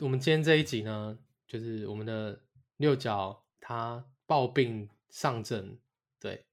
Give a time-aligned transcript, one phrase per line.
[0.00, 1.18] 我们今天这一集呢，
[1.48, 2.40] 就是我们的
[2.76, 5.76] 六角他暴病上阵，
[6.20, 6.44] 对，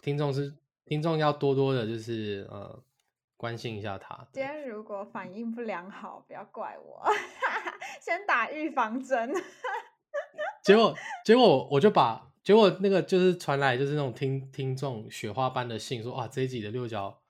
[0.00, 2.80] 听众是听众要多多的，就是呃
[3.36, 4.16] 关心一下他。
[4.32, 7.04] 今天如果反应不良好，不要怪我，
[8.00, 9.32] 先打预防针。
[10.62, 17.20] 结果结果我就把结果那个就是传来就是那种听听众雪花般的信说哇这一集的六角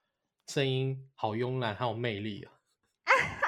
[0.49, 2.53] 声音好慵懒，好有魅力啊！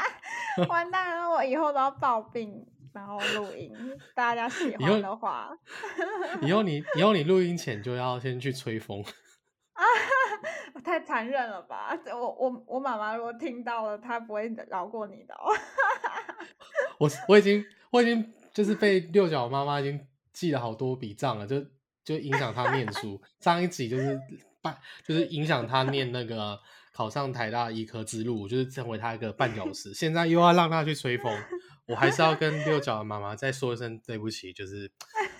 [0.69, 3.73] 完蛋了，我以后都要抱病，然后录音。
[4.15, 5.51] 大家喜欢的话，
[6.43, 9.03] 以后你以后你录音前就要先去吹风
[9.73, 9.83] 啊！
[10.85, 11.97] 太残忍了吧！
[12.13, 15.35] 我我我妈妈如果听到了，她不会饶过你的。
[16.99, 21.65] 我我已经我已经就是被六角妈妈已经记了好多笔账了，就
[22.05, 23.21] 就影响她念书。
[23.41, 24.21] 上一集就是
[24.63, 26.61] 半就是影响她念那个。
[26.95, 29.93] 考上台大医科之路，就是成为他一个绊脚石。
[29.93, 31.37] 现在又要让他去吹风，
[31.87, 34.89] 我还是要跟六角的妈妈再说一声对不起，就是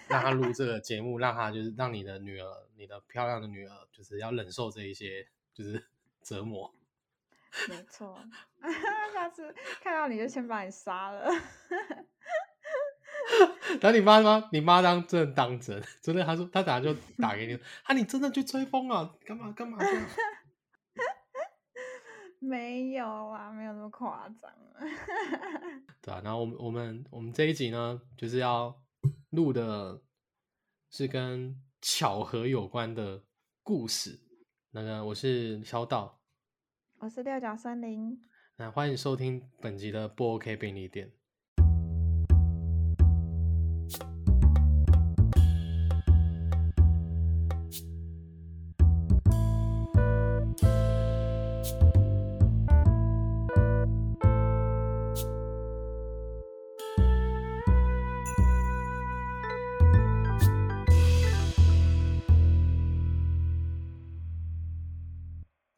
[0.09, 5.87] 让他录这个节目，让他就是让你的女儿，你的漂亮的女儿，就是要忍受这一些就是
[6.25, 6.75] 折磨。
[7.71, 8.19] 没错，
[9.15, 11.31] 下次看到你就先把你杀了。
[13.81, 19.15] 等你妈妈，你妈当真当真，真的，她说她等下就打给你，啊，你真的去吹风啊？
[19.25, 19.79] 干嘛干嘛？
[22.45, 24.51] 没有啊，没有那么夸张。
[26.03, 28.83] 对啊，然后我们我们我们这一集呢，就是要
[29.31, 30.03] 录的
[30.91, 33.25] 是跟巧合有关的
[33.63, 34.21] 故事。
[34.71, 36.21] 那个我是小岛，
[36.99, 38.21] 我是六角森林。
[38.57, 41.13] 那欢迎收听本集的不 OK 便利店。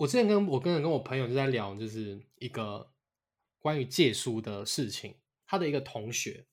[0.06, 2.92] 我之前跟我跟跟我朋友就在聊，就是一个
[3.58, 5.16] 关于借书的事情。
[5.44, 6.46] 他的一个同学，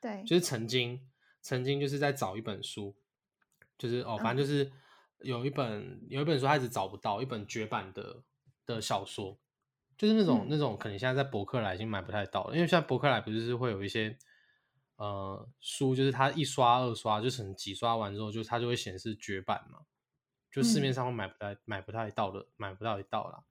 [0.00, 1.06] 对，就是曾经
[1.42, 2.94] 曾经就是在找一本书，
[3.78, 4.70] 就是哦，反正就是
[5.20, 8.22] 有一本有一本书他一直找不到一本绝版的
[8.64, 9.38] 的小说，
[9.96, 14.16] 就是那种那种可能现在在博客来已经买不太到了，因为现在博客来不就是会有一些
[14.96, 19.80] 呃书，就是他一刷二刷，就是几刷完之后，就它就会显示绝版嘛。
[20.50, 23.44] 就市面上会买不太买不太到的，买不到一道啦。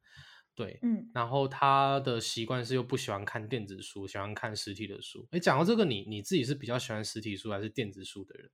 [0.54, 5.26] 对，嗯，然后他的习惯是又不喜欢看电子书，喜欢看实体的书。
[5.32, 8.52] 哎，讲到这个，你你自己是比较喜欢实体书还是电子书的人？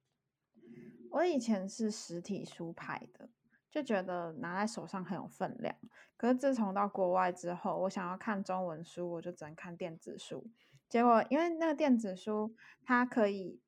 [1.10, 3.30] 我以前是实体书派的，
[3.72, 5.76] 就觉得拿在手上很有分量。
[6.16, 10.48] 可是自从到国外之后，我想要看中文书，我就只能看电子书。
[10.88, 13.60] 结果因为那个电子书，它可以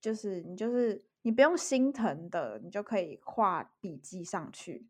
[0.00, 1.04] 就是你就是。
[1.22, 4.86] 你不用心疼的，你就可以画笔记上去。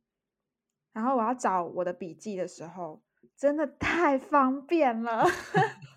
[0.93, 3.03] 然后我要找我的笔记的时候，
[3.37, 5.25] 真的太方便了。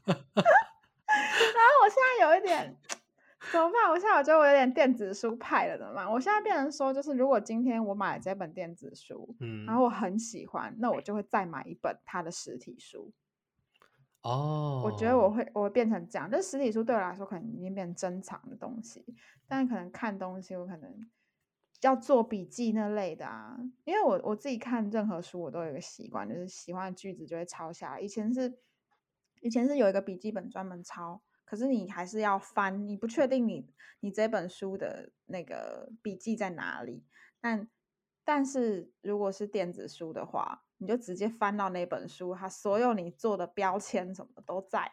[0.06, 2.78] 然后我现在有一点
[3.52, 3.90] 怎么办？
[3.92, 6.10] 我现在我觉得我有点电子书派了，怎么办？
[6.12, 13.14] 我现在变成说，就是如果今天我买了这本电子书，嗯，然后我很喜欢，那我就会再买一本它的实体书。
[14.26, 16.28] 哦，我觉得我会，我会变成这样。
[16.32, 19.06] 但实体书对我来说，可能已经变成珍藏的东西。
[19.48, 21.08] 但可能看东西，我可能
[21.82, 23.56] 要做笔记那类的啊。
[23.84, 28.00] 因为我我自己看任何书，我都有一个习惯，就是喜欢的句子就会抄下来。
[28.00, 28.58] 以前是
[29.42, 33.70] 以前是有一个笔记本专门抄，可是你还是要翻，你不确定你
[34.00, 37.06] 你这本书的那个笔记在哪里。
[37.40, 37.70] 但
[38.24, 44.88] 但是如果是电子书的话，你就直接翻到那本书，它所有你做的标签什么都在。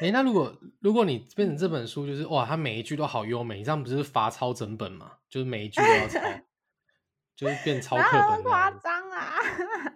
[0.00, 5.12] 哎，那如果如果你 变成这本书，就是哇，它每一句都好优美，你这样不是罚抄整本吗？
[5.28, 6.20] 就是每一句都要抄，
[7.36, 8.42] 就是变 抄课本。
[8.42, 9.34] 夸张啊！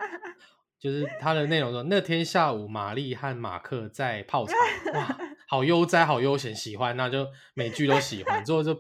[0.78, 4.54] 就是它的内容说，那天下午，玛丽和马克在泡茶，
[4.93, 5.19] 哇，
[5.49, 8.44] 好悠哉，好悠闲，喜欢，那就每句都喜欢。
[8.44, 8.75] 之后就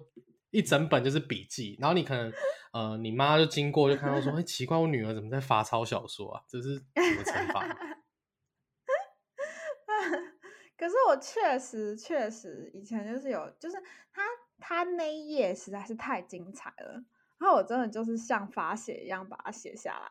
[0.50, 2.32] 一整本就是笔记，然后你可能。
[2.72, 6.40] 呃，你妈就经过就看到说，哎，奇怪，我女儿怎么在罚抄小说啊？
[6.48, 7.66] 这是 什么惩罚？
[10.78, 13.76] 可是我确实确实以前就是有，就是
[14.12, 14.22] 他
[14.60, 16.92] 他那一页实在是太精彩了，
[17.38, 20.08] 然后我真的就是像罚写一样把它写下来。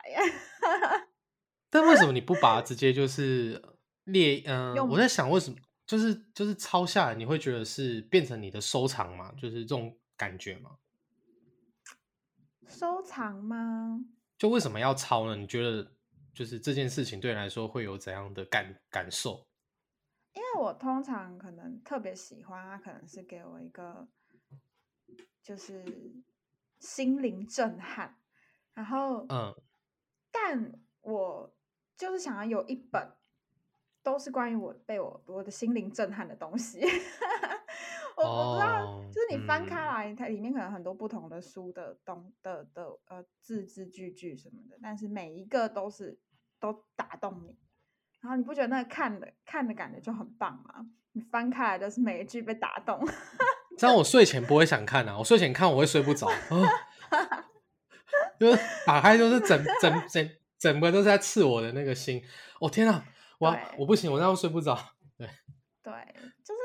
[1.71, 3.63] 但为什么你不把它直接就是
[4.03, 4.43] 列？
[4.47, 5.55] 嗯，我在想为什么，
[5.87, 9.31] 就是就是抄下来，你会觉得是变成你的收藏吗？
[9.41, 10.77] 就是这种感觉吗？
[12.67, 14.01] 收藏吗？
[14.37, 15.35] 就为什么要抄呢？
[15.35, 15.91] 你觉得
[16.33, 19.47] 就是这件事情对你来说会有怎样的感感受？
[20.33, 24.07] 因因为我通常可能特别喜欢，它可能是给我一个
[25.43, 25.85] 就是
[26.79, 28.17] 心灵震撼，
[28.73, 29.55] 然后嗯，
[30.31, 31.55] 但我
[31.95, 33.15] 就是想要有一本
[34.01, 36.81] 都是关于我被我我的心灵震撼的东西。
[38.27, 46.19] 我我不知道，哦，就是你翻开嗯，来，它里面可能很多不同的书的东的的呃字字句句什么的，但是每一个都是
[46.59, 47.57] 都打动你，
[48.21, 50.85] 然后你不觉得那个看的看的感觉就很棒吗？
[51.13, 52.99] 你翻开来就是每一句被打动，
[53.77, 56.35] 这样我睡前不会想看啊，我睡前看我会睡不着，啊，
[58.39, 60.29] 就是打开就是整整整
[60.59, 62.23] 整个都是在刺我的那个心，
[62.61, 63.03] 哦天啊，
[63.39, 64.77] 我我不行，我那样会睡不着，
[65.17, 65.27] 对，
[65.81, 65.91] 对，
[66.43, 66.58] 就是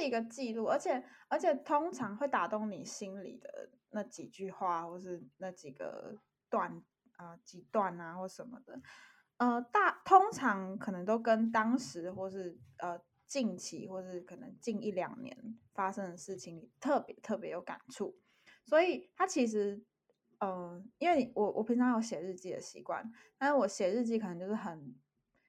[0.00, 6.16] 一个记录，而且而且通常会打动你心里的那几句话，或是那几个
[6.48, 6.82] 段
[7.16, 8.80] 啊、几段啊或什么的，
[9.36, 18.18] 呃，大通常可能都跟当时或是呃近期或是可能近一两年发生的事情特别特别有感触，
[18.64, 19.84] 所以它其实。
[20.42, 24.98] 呃，因为我我平常有写日记的习惯，但是我写日记可能就是很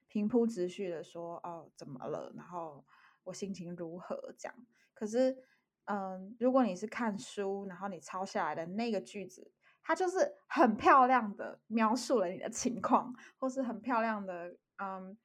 [0.06, 2.84] 平铺直叙的说哦怎么了，然后
[3.24, 4.54] 我心情如何这样。
[4.94, 5.36] 可是，
[5.84, 9.52] 嗯，如果你是看书，然后你抄下来的那个句子，
[9.82, 15.16] 它就是很漂亮的描述了你的情况，或是很漂亮的，嗯，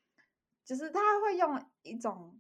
[0.66, 2.40] 就是他会用一种，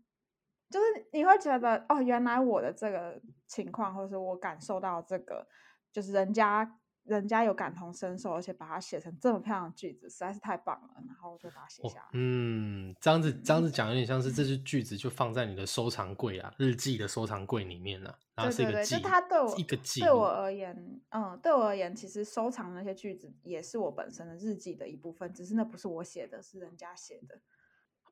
[0.69, 5.47] 就是你会觉得哦，原来我的这个情况，或者是我感受到这个，
[5.91, 6.79] 就是人家。
[7.07, 10.89] 人家有感同身受，而且把它写成这么漂亮的句子，实在是太棒了。
[11.07, 12.07] 然后就把它写哦下来。
[12.13, 27.39] 嗯，这样子这样子讲有点像是这句句子就放在你的收藏柜啊，日记的收藏柜里面啊，然后对对对，是一个记就它对我一个记对我，而言，嗯，对我而言，其实收藏那些句子也是我本身的日记的一部分，只是那不是我写的，是人家写的。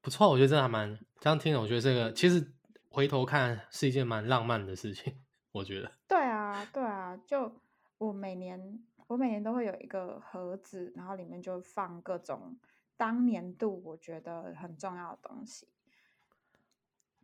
[0.01, 2.53] 不错，我觉得真的还蛮这样听了，我觉得这个其实
[2.89, 5.17] 回头看是一件蛮浪漫的事情，
[5.51, 5.91] 我觉得。
[6.07, 7.51] 对啊，对啊，就
[7.97, 12.59] 我每年我每年都会有一个盒子，然后里面就放各种
[12.97, 15.67] 当年度我觉得很重要的东西，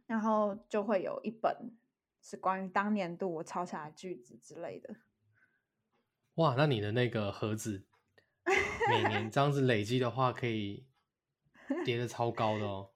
[0.05, 1.75] 然后就会有一本
[2.21, 4.95] 是关于当年度我抄下来的句子之类的。
[6.35, 7.85] 哇，那你的那个盒子
[8.89, 10.87] 每年这样子累积的话，可以
[11.83, 12.91] 叠的超高的哦。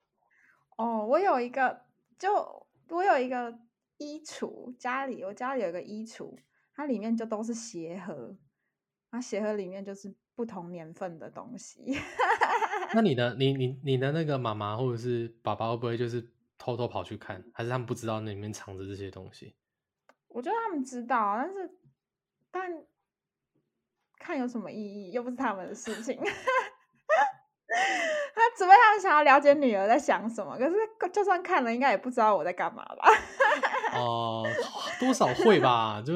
[0.78, 1.86] 哦，我有一个，
[2.18, 3.60] 就我有一个
[3.98, 6.38] 衣橱，家里我家里有一个衣橱，
[6.76, 8.36] 它里面就都是鞋盒，
[9.12, 11.98] 那鞋盒里面就是不同年份的东西。
[12.94, 19.56] 那你的你你你的那个妈妈或者是爸爸会不会就是偷偷跑去看，还是他们不知道那里面藏着这些东西？
[20.28, 21.72] 我觉得他们知道，但是
[22.52, 22.84] 但
[24.20, 26.20] 看有什么意义，又不是他们的事情。
[28.36, 30.76] 他除非他们想要了解女儿在想什么，可是
[31.12, 33.10] 就算看了，应该也不知道我在干嘛吧。
[33.94, 34.46] 哦、
[35.00, 36.14] 多少会吧，就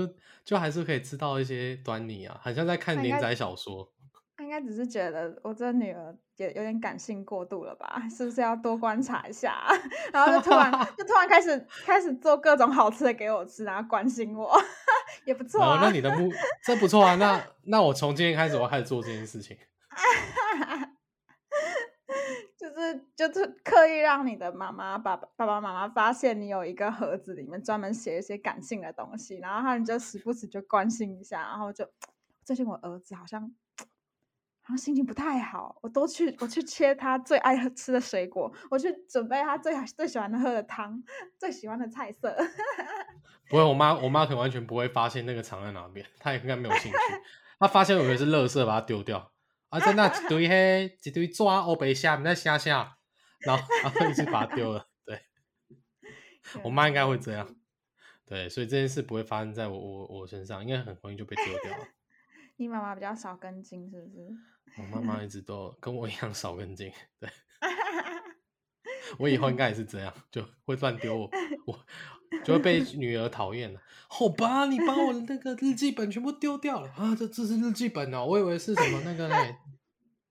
[0.50, 3.88] 就还是可以知道一些端倪啊，好像在看连载小说。
[4.36, 8.02] 他应该只是觉得我这女儿也有点感性过度了吧？
[8.10, 9.70] 是不是要多观察一下啊？
[10.12, 14.60] 然后就突然就突然开始开始做各种好吃的给我吃，然后关心我，
[15.24, 15.82] 也不错哦，啊。
[15.84, 16.32] 那你的目
[16.64, 19.56] 这不错啊，那那我从今天开始我要开始做这件事情。
[22.80, 31.86] 就是就是刻意让你的妈妈、爸爸、爸爸妈妈发现你有一个盒子，里面专门写一些感性的东西，然后他们就时不时就关心一下，然后就
[32.46, 33.42] 最近我儿子好像
[34.62, 41.04] 好像心情不太好，我都去我去切他最爱吃的水果，我去准备他最最喜欢喝的汤，
[41.38, 42.34] 最喜欢的菜色。
[43.50, 46.98] 不会，我妈我妈可完全不会发现那个藏在哪边，她也应该没有兴趣。
[47.60, 49.34] 她发现我以为是垃圾，把它丢掉。
[49.70, 52.98] 啊，在那一堆嘿，一堆抓欧北虾，你在虾虾，
[53.42, 54.88] 然后然后一直把它丢了。
[55.06, 55.22] 对，
[56.64, 57.56] 我妈应该会这样。
[58.26, 61.88] 对，所以这件事不会发生在我我我身上，应该很容易就被丢掉了。
[62.58, 64.30] 你妈妈比较少根筋，是不是？
[64.78, 67.30] 我妈妈一直都跟我一样少根筋，对
[69.18, 71.32] 我以后应该也是这样，就会乱丢我，
[71.66, 71.86] 我
[72.44, 73.80] 就会被女儿讨厌了。
[74.08, 77.16] 好吧，你把我的那个日记本全部丢掉了啊！
[77.16, 79.36] 这这是日记本哦，我以为是什么那个呢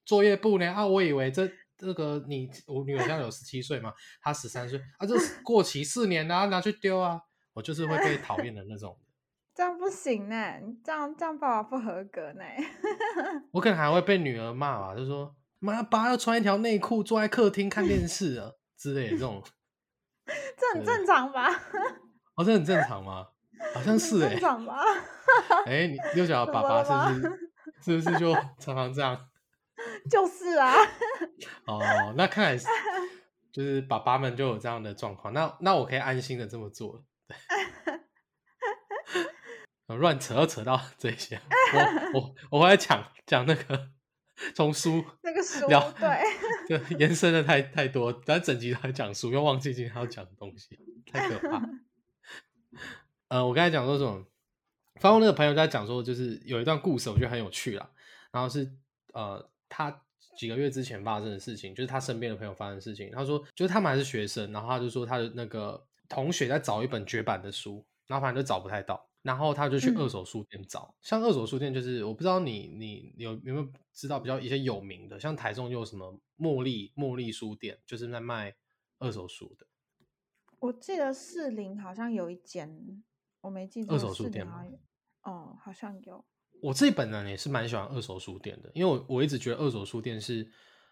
[0.05, 7.21] 作业簿呢啊，我以为这这个你我女儿现在有十七岁嘛，她十三岁啊，这是过期四年啦、拿去丢啊！
[7.53, 8.99] 我就是会被讨厌的那种。
[9.55, 12.43] 这样不行呢，你这样这样爸爸不合格呢。
[13.53, 19.41] 我可能还会被女儿骂吧，就说妈爸要穿一条内裤坐在客厅看电视啊之类的这种。
[20.57, 21.49] 这很正常吧？
[22.37, 23.27] 哦，这很正常吗？
[23.75, 24.79] 好像是哎、正常吧？
[25.67, 27.39] 哎、你六角的爸爸是不是
[27.83, 29.29] 是不是就 常常这样？
[30.11, 30.73] 就是啊，
[31.67, 31.81] 哦，
[32.17, 32.67] 那看来是
[33.53, 37.03] 就是爸爸们就有这样的状况，那那我可以安心的这么做了。
[39.87, 41.41] 对，乱扯要扯到这些，
[42.13, 43.91] 我我我会讲讲那个
[44.55, 51.63] 从书那个书聊对，就延伸的太太多，但整集都在讲书，又忘记今天要讲的东西，太可怕。
[53.29, 54.25] 呃，我刚才讲说什么？
[54.97, 57.91] 发过那个朋友在讲说，就是有一段故事，我觉得很有趣啦。
[58.33, 58.71] 然后是
[59.13, 60.03] 呃，他
[60.37, 63.11] 几个月之前发生的事情，就是他身边的朋友发生的事情。
[63.13, 70.95] 他说，就是他们还是学生，然后他就说他的那个同学在找一本绝版的书，然后反正就找不太到，然后他就去二手书店找。
[71.03, 78.57] 像二手书店，就是我不知道你你有有没有知道比较一些有名的，像台中就有什么茉莉茉莉书店，就是在卖
[78.99, 79.67] 二手书的。
[80.61, 83.05] 我记得士林好像有一间，
[83.43, 84.65] 我没记错，二手书店吗？
[85.25, 86.25] 哦，好像有。
[86.63, 90.51] 我自己本人也是蛮喜欢二手书店的，因为我我一直觉得二手书店是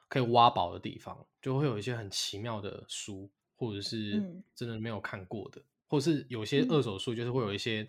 [0.09, 4.23] 可以挖宝的地方，就会有一些很奇妙的书，或者是
[4.55, 7.89] 真的没有看过的，或是有些二手书就是会有一些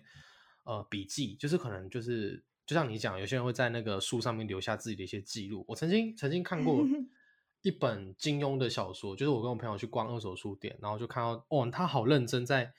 [0.68, 5.64] 呃笔记，就是可能就是就像你讲，有些人会在那个书上面留下自己的一些记录。
[5.66, 6.86] 我曾经曾经看过
[7.62, 12.72] 一本金庸的小说，就是我跟我朋友去逛二手书店，然后就看到哦，他好认真在。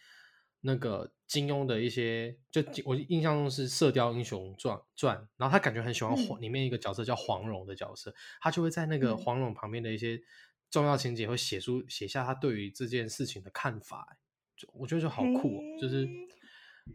[0.62, 10.19] 那个金庸的一些，就我印象中是《射雕英雄传》传，然后他感觉很喜欢黄里面一个角色叫黄蓉的角色，他就会在那个黄蓉旁边的一些
[10.69, 14.17] 重要情节会写出写下他对于这件事情的看法，
[14.58, 16.05] 就我觉得就好酷，哦就是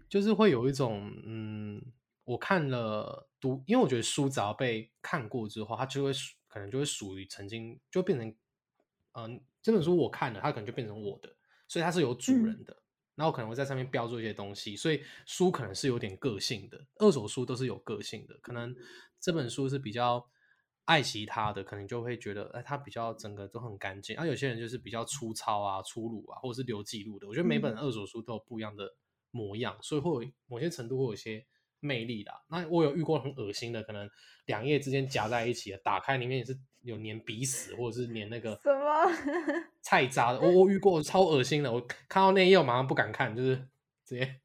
[0.08, 1.80] 就是会有一种嗯，
[2.24, 6.12] 我看了读，因为我觉得书只要被看过之后，它就会
[6.48, 8.34] 可能就会属于曾经就变成
[9.12, 11.34] 嗯这本书我看了，它可能就变成我的，
[11.68, 12.76] 所以它是有主人的。
[13.16, 16.84] 然后可能会在上面标注一些东西，所以书可能是有点个性的。
[16.96, 18.74] 二手书都是有个性的，可能
[19.20, 20.28] 这本书是比较
[20.86, 24.18] 爱惜它的，可能就会觉得，哎，它比较整个都很干净。
[24.18, 27.28] 而有些人就是比较粗糙啊、粗鲁啊，或者是留记录的。
[27.28, 28.92] 我觉得每本二手书都有不一样的
[29.34, 31.44] 模样，所以会有某些程度会有一些
[31.80, 32.32] 魅力的。
[32.48, 34.08] 那我有遇过很恶心的，可能
[34.46, 38.84] 两页之间夹在一起的，打开里面也是有粘鼻屎，或者是粘那个什么。
[39.82, 43.56] 菜渣的，我我遇过超恶心的，我看到那页我马上不敢看，就是
[44.04, 44.40] 直接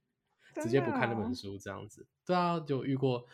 [0.55, 2.05] 直接不看那本书这样子。
[2.25, 3.25] 对啊，就遇过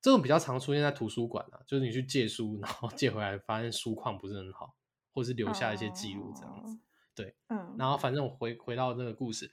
[0.00, 4.74] 这种比较常出现在图书馆啊，就是你去借书，然后借回来发现书况不是很好，
[5.14, 6.80] 或是留下一些记录这样子。
[7.14, 9.48] 对，嗯，然后反正我回回到那个故事，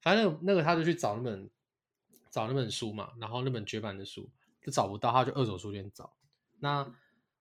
[0.00, 1.50] 反正那个他就去找那本
[2.30, 4.30] 找那本书嘛，然后那本绝版的书
[4.60, 6.12] 就找不到，他就二手书店找。
[6.58, 6.92] 那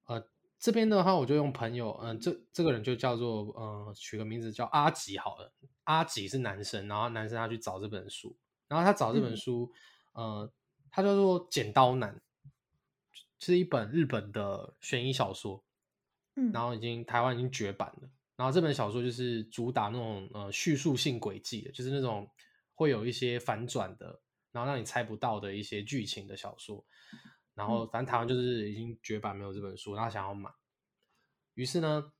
[0.06, 0.26] 呃。
[0.62, 5.50] 这边的话，我就用朋友，嗯，这这个人就叫做，呃，取个名字叫阿吉好了。
[5.86, 8.36] 阿吉是男生，然后男生他去找这本书，
[8.68, 9.72] 然后他找这本书，
[10.12, 10.52] 呃，
[10.92, 12.14] 他叫做《剪刀男》，
[13.40, 15.64] 是一本日本的悬疑小说，
[16.36, 18.10] 嗯，然后已经台湾已经绝版了。
[18.36, 22.30] 然后这本小说就是主打那种呃叙述性轨迹的，就是那种
[22.80, 24.22] 会有一些反转的，
[24.54, 26.86] 然后让你猜不到的一些剧情的小说。
[27.54, 30.50] 然后反正台湾就是已经绝版，没有这本书，他想要买，
[31.56, 32.14] 于是呢，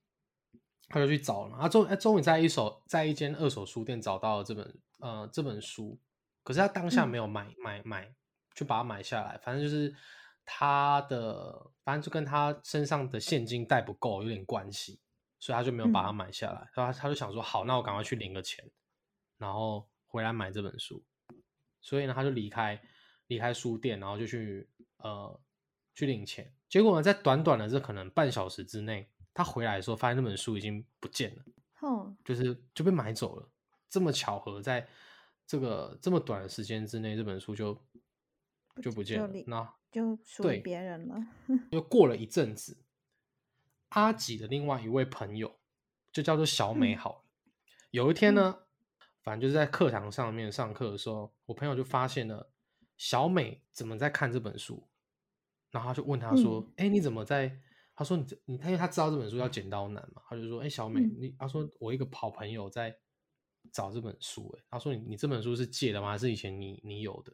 [0.90, 5.98] 他就去找了，他终哎终于在一手在一间二手书店找到了这本呃这本书，
[6.44, 8.14] 可是他当下没有买买买，
[8.54, 9.96] 就把它买下来，反正就是
[10.44, 15.00] 他的反正就跟他身上的现金带不够有点关系，
[15.40, 18.70] 所以他就没有把它买下来，然后他就想说好，那我赶快去领个钱，
[19.38, 21.02] 然后回来买这本书，
[21.80, 22.82] 所以呢他就离开
[23.28, 24.70] 离开书店，然后就去。
[25.02, 25.40] 呃，
[25.96, 31.44] 去领钱，结果呢，在短短的这可能半小时之内，他回来的时候，发现那本书已经不见了，
[31.80, 33.50] 哦，就是就被买走了。
[33.90, 34.86] 这么巧合，在
[35.48, 37.82] 这个这么短的时间之内，这本书就
[38.82, 41.26] 就不见了，那就属于别人了。
[41.72, 42.84] 又过了一阵子，
[43.88, 45.62] 阿吉的另外一位朋友，
[46.12, 47.22] 就叫做小美，好了，
[47.92, 48.64] 有一天呢，
[49.30, 52.52] 反正就是在课堂上面上课的时候，我朋友就发现了。
[52.98, 54.90] 小美怎么在看这本书？
[55.70, 57.56] 然后他就问他说：“哎，你怎么在？”
[57.96, 62.98] 他说：“你你，因为他知道这本书叫《剪刀男》嘛，他就说：‘哎，小美，你……’他说我一个好朋友在
[63.72, 64.52] 找这本书。
[64.58, 66.10] 哎，他说你你这本书是借的吗？
[66.10, 67.32] 还是以前你你有的？”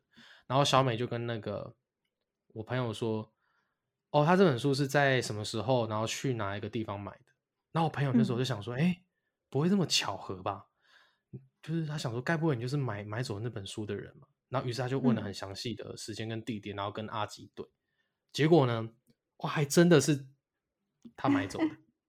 [0.48, 1.74] 然后小美就跟那个
[2.54, 3.34] 我朋友说
[4.12, 5.88] ：“哦，他这本书是在什么时候？
[5.88, 7.26] 然后去哪一个地方买的？”
[7.72, 9.02] 然后我朋友那时候就想说：“哎，
[9.50, 10.68] 不会这么巧合吧？
[11.66, 17.66] 就是他想说，该不会你就是买买走那本书的人嘛？”然后，于是他就问了很详细的时间跟地点，然后跟阿吉对，
[18.32, 18.88] 结果呢，
[19.38, 20.28] 哇，还真的是
[21.16, 21.66] 他买走的，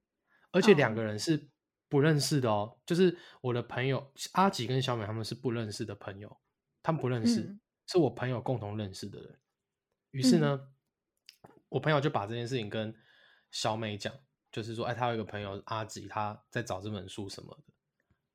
[0.52, 1.48] 而且两个人是
[1.88, 6.38] 不认识的哦，就是我的朋友阿吉跟小美他们是不认识的朋友，
[6.82, 9.38] 他们不认识，是我朋友共同认识的人。
[10.10, 10.68] 于是呢，
[11.70, 12.94] 我朋友就把这件事情跟
[13.50, 14.14] 小美讲，
[14.52, 17.72] 就是说，哎，他有一个朋友阿吉，他在找这本书什么的。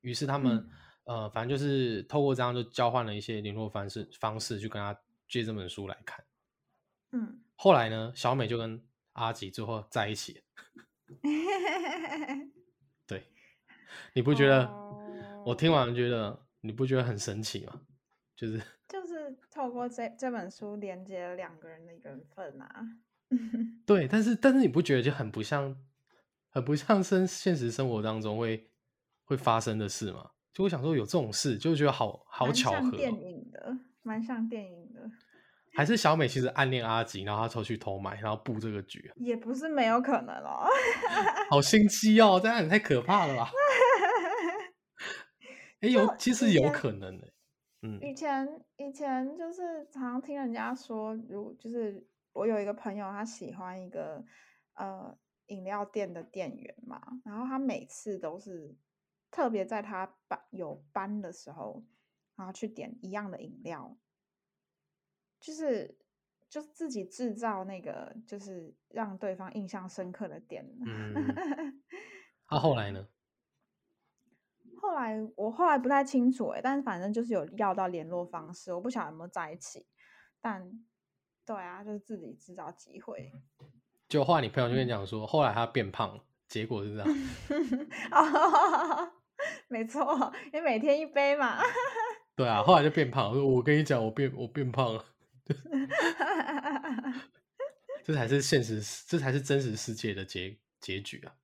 [0.02, 0.70] 于是他们、嗯
[1.06, 6.24] 呃，反正就是透过这样就交换了一些联络方式方式，去跟他借这本书来看。
[7.12, 8.82] 嗯，后来呢，小美就跟
[9.14, 10.42] 阿吉最后在一起了。
[13.06, 13.24] 对，
[14.14, 14.70] 你不觉得？
[15.44, 17.82] 我听完觉得你不觉得很神奇吗？
[18.36, 22.86] 就是 就是透过这这本书连接了两个人的缘分啊。
[23.86, 25.76] 对，但是但是你不觉得就很不像，
[26.50, 28.70] 很不像生现实生活当中会
[29.24, 30.32] 会发生的事吗？
[30.54, 33.18] 就我想说有这种事，就觉得好好巧合、像电哦。
[33.18, 35.10] 影的，蛮像电影的，
[35.76, 40.68] 还是小美其实暗恋阿吉，然后她出去偷买，然后布这个局啊，也不是没有可能哦。
[41.50, 43.50] 好心机哦，这样也太可怕了吧？
[45.82, 47.28] 哎，有其实有可能的、
[47.82, 54.24] 嗯以前以前就是常常听人家说，如就是我有一个朋友，他喜欢一个
[54.76, 55.18] 呃
[55.48, 58.76] 饮料店的店员嘛，然后他每次都是
[59.32, 61.84] 特别在他班有班的时候，
[62.36, 63.98] 然后去点一样的饮料，
[65.40, 65.98] 就是
[66.50, 70.64] 就是自己制造那个就是让对方印象深刻的点。
[70.86, 71.14] 嗯，
[72.52, 73.08] 那、后来呢？
[74.82, 79.86] 后来我后来不太清楚哎、但是反正就是有要到联络方式，我不晓得有没有在一起，
[80.42, 80.84] 但
[81.46, 83.32] 对啊，就是自己制造机会。
[84.10, 87.08] 就后来你朋友就跟你讲说，后来他变胖了，结果是这样。
[88.12, 89.12] 哦，
[89.68, 91.60] 没错，因为每天一杯嘛。
[92.36, 93.32] 对啊，后来就变胖。
[93.46, 95.06] 我跟你讲，我变我变胖了，
[98.04, 101.36] 这才是现实，这才是真实世界的结结局啊。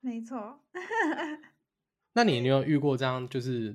[0.00, 0.60] 没错，
[2.14, 3.72] 那你有没有遇过这样，就是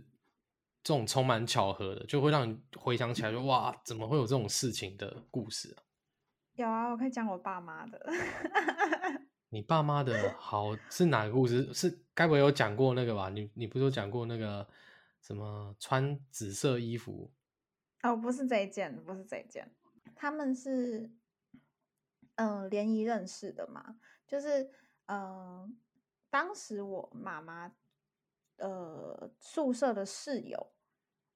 [0.84, 5.84] 这种充满巧合的，就会让你回想起来说，哇，怎么会有这种事情的故事啊？
[6.53, 8.00] 有啊，我可以讲我爸妈的。
[9.50, 11.74] 你爸妈的好是哪个故事？
[11.74, 13.29] 是该不会有讲过那个吧？
[13.29, 14.67] 你你不是有讲过那个
[15.22, 17.32] 什么穿紫色衣服？
[18.01, 19.74] 哦，不是这一件，不是这一件，
[20.15, 21.10] 他们是
[22.36, 23.97] 嗯、呃联谊认识的嘛，
[24.28, 24.63] 就是
[25.06, 25.71] 嗯、呃
[26.30, 27.71] 当时我妈妈
[28.58, 30.73] 呃宿舍的室友，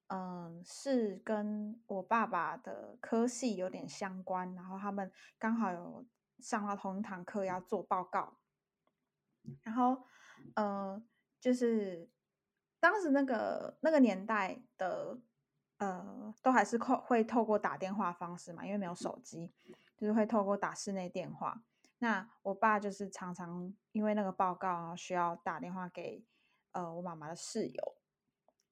[0.08, 6.04] 嗯、是跟我爸爸的科系有点相关，然后他们刚好有
[6.40, 8.38] 上到同一堂课要做报告，
[9.62, 10.04] 然后
[10.54, 11.02] 呃
[11.40, 12.08] 就是
[12.80, 15.18] 当时那个那个年代的。
[15.80, 19.52] 呃，都还是透会透过打电话方式嘛，因为没有手机，
[19.96, 21.62] 就是会透过打室内电话。
[21.98, 26.24] 那我爸就是常常因为那个报告，需要打电话给
[26.72, 27.94] 呃我妈妈的室友，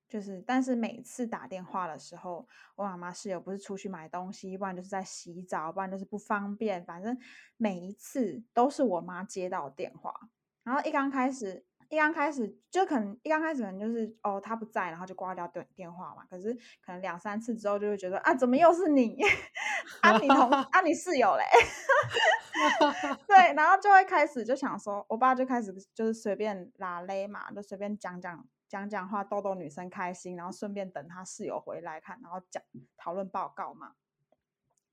[0.08, 7.16] 就是但是每次打电话的时候，我妈妈室友不是出去买东西，不然就是在洗澡，不然就是不方便，反正
[7.56, 10.28] 每一次都是我妈接到电话。
[10.66, 16.24] 然后一刚开始，一刚开始就可能一刚开始可能就是哦他不在，然后就挂掉电电话嘛。
[16.28, 16.52] 可是
[16.84, 19.16] 可能两三次之后就会觉得啊怎么又是你？
[20.02, 21.44] 啊你同啊你室友嘞？
[23.28, 32.60] 对，然后就会开始就想说，我爸就开始就是随便拉勒嘛，就随便讲讲讲讲话，逗逗女生开心，然后顺便等他室友回来看，然后讲
[32.96, 33.92] 讨论报告嘛。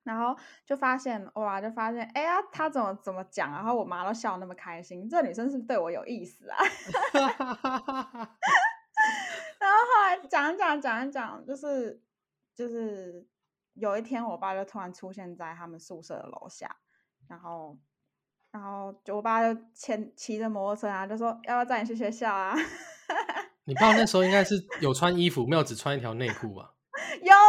[0.04, 6.58] 然后就发现哇，就发现哎呀，他怎么怎么讲，然后我妈都笑那么开心，这女生是不是对我有意思啊？
[9.60, 12.02] 然后后来讲一讲讲一讲，就是
[12.54, 13.26] 就是
[13.74, 16.76] 有一天，我爸就突然出现在他们宿舍的楼下，
[17.28, 17.78] 然后
[18.52, 22.54] 然后就我爸就牵骑着摩托车啊，就说要不要载你去学校啊？
[23.66, 26.74] 你爸那时候应该是有穿衣服，没有只穿一条内裤吧？
[27.24, 27.43] 有啦，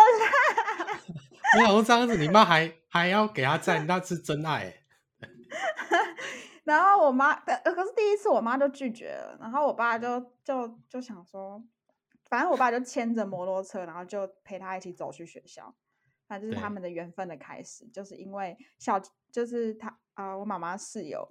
[1.54, 4.80] 我想说这样子，你妈还还要给他赞，那是真爱欸。
[6.64, 11.62] 然后我妈，呃，可是第一次我妈就拒绝了，然后我爸就就就想说，
[12.24, 15.74] 反正我爸就牵着摩托车，然后就陪他一起走去学校，
[16.26, 21.28] 反正就是他们的缘分的开始，就是因为小，就是他啊、我妈妈室友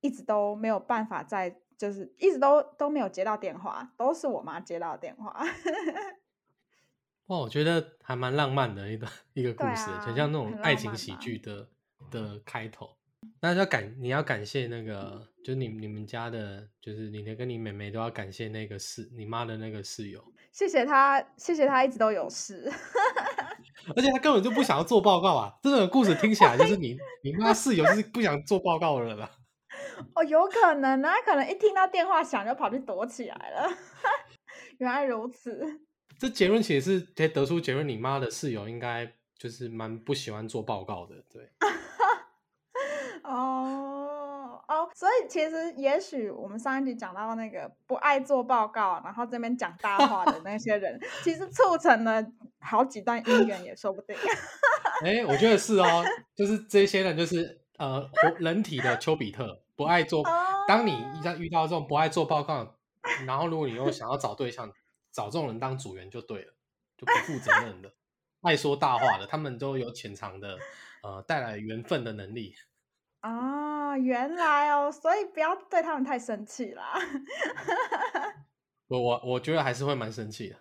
[0.00, 5.40] 一直都没有办法在，就是一直都都没有接到电话，都是我妈接到电话，
[7.28, 11.68] 哇，我觉得还蛮浪漫的一个一个故事，啊很像那种很爱情喜剧的
[12.10, 12.90] 的开头。
[13.40, 22.70] 那要感你要感谢那个，就是你你们家的，就是你的跟你妹妹都要感谢那个室你妈的那个室友，谢谢他，谢谢他一直都有事。
[23.94, 25.54] 而且他根本就不想要做报告啊！
[25.62, 29.30] 这个故事听起来就是你你妈室友就是不想做报告的人啊。
[30.14, 33.68] 哦，有可能啊，可能一听到电话响就跑去躲起来了。
[34.78, 35.80] 原来如此，
[36.18, 41.50] 这结论其实是可以得出结论，你妈的室友应该就是蛮不喜欢做报告的，对。
[43.22, 52.24] 哦，哦，所以其实也许我们上一集讲到那个不爱做报告，然后这边讲大话的那些人，其实促成了
[52.60, 54.16] 好几段姻缘也说不定。
[55.04, 56.02] 哎，我觉得是哦，
[56.34, 60.24] 就是这些人就是呃活人体的丘比特，不爱做。
[60.66, 62.76] 当你一旦遇到这种不爱做报告，
[63.26, 64.72] 然后如果你又想要找对象，
[65.18, 66.54] 找这种人当组员就对了，
[66.96, 67.92] 就不负责任的，
[68.42, 70.56] 爱说大话的，他们都有潜藏的
[71.02, 72.54] 呃带来缘分的能力。
[73.18, 76.94] 啊，原来哦，所以不要对他们太生气啦。
[78.86, 80.56] 我我我觉得还是会蛮生气的，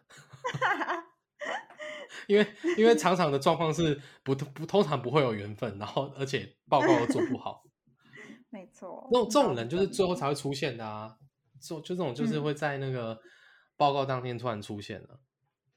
[2.25, 2.47] 因为
[2.79, 7.63] 因为常常的状况是不不通常不会有缘分，然后而且报告都做不好。
[8.49, 11.15] 没错，那种这种人就是最后才会出现的啊，
[11.61, 13.21] 就就这种就是会在那个
[13.77, 15.19] 报告当天突然出现了，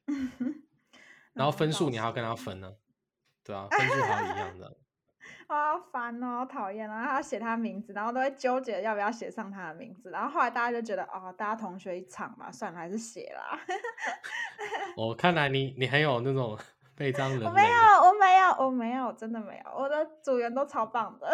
[1.34, 2.74] 然后分数你还要跟他分呢，
[3.44, 4.76] 对啊，分数还要一样的。
[5.46, 7.04] 好烦哦，好讨厌啊！
[7.04, 13.58] 他要写他名字，然后都会纠结要不要写上他的名字，然后后来大家就觉得哦，大家同学一场嘛，算了，还是写啦。
[14.96, 16.56] 我 看来你你很有那种
[16.94, 17.42] 被张人。
[17.42, 21.28] 我没有，我没有，我没有，真的没有，我的组员都超棒的。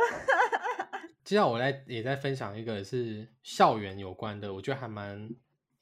[1.23, 5.29] 接下来我来也在分享一个是校园有关的，我觉得还蛮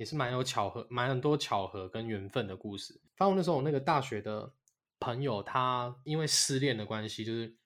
[0.04, 3.00] 也是蛮有巧合，蛮很多巧合跟缘分的故事。
[3.16, 4.52] 反正那时候我那个大学的
[5.00, 7.56] 朋友，他因为失恋的关系，就是。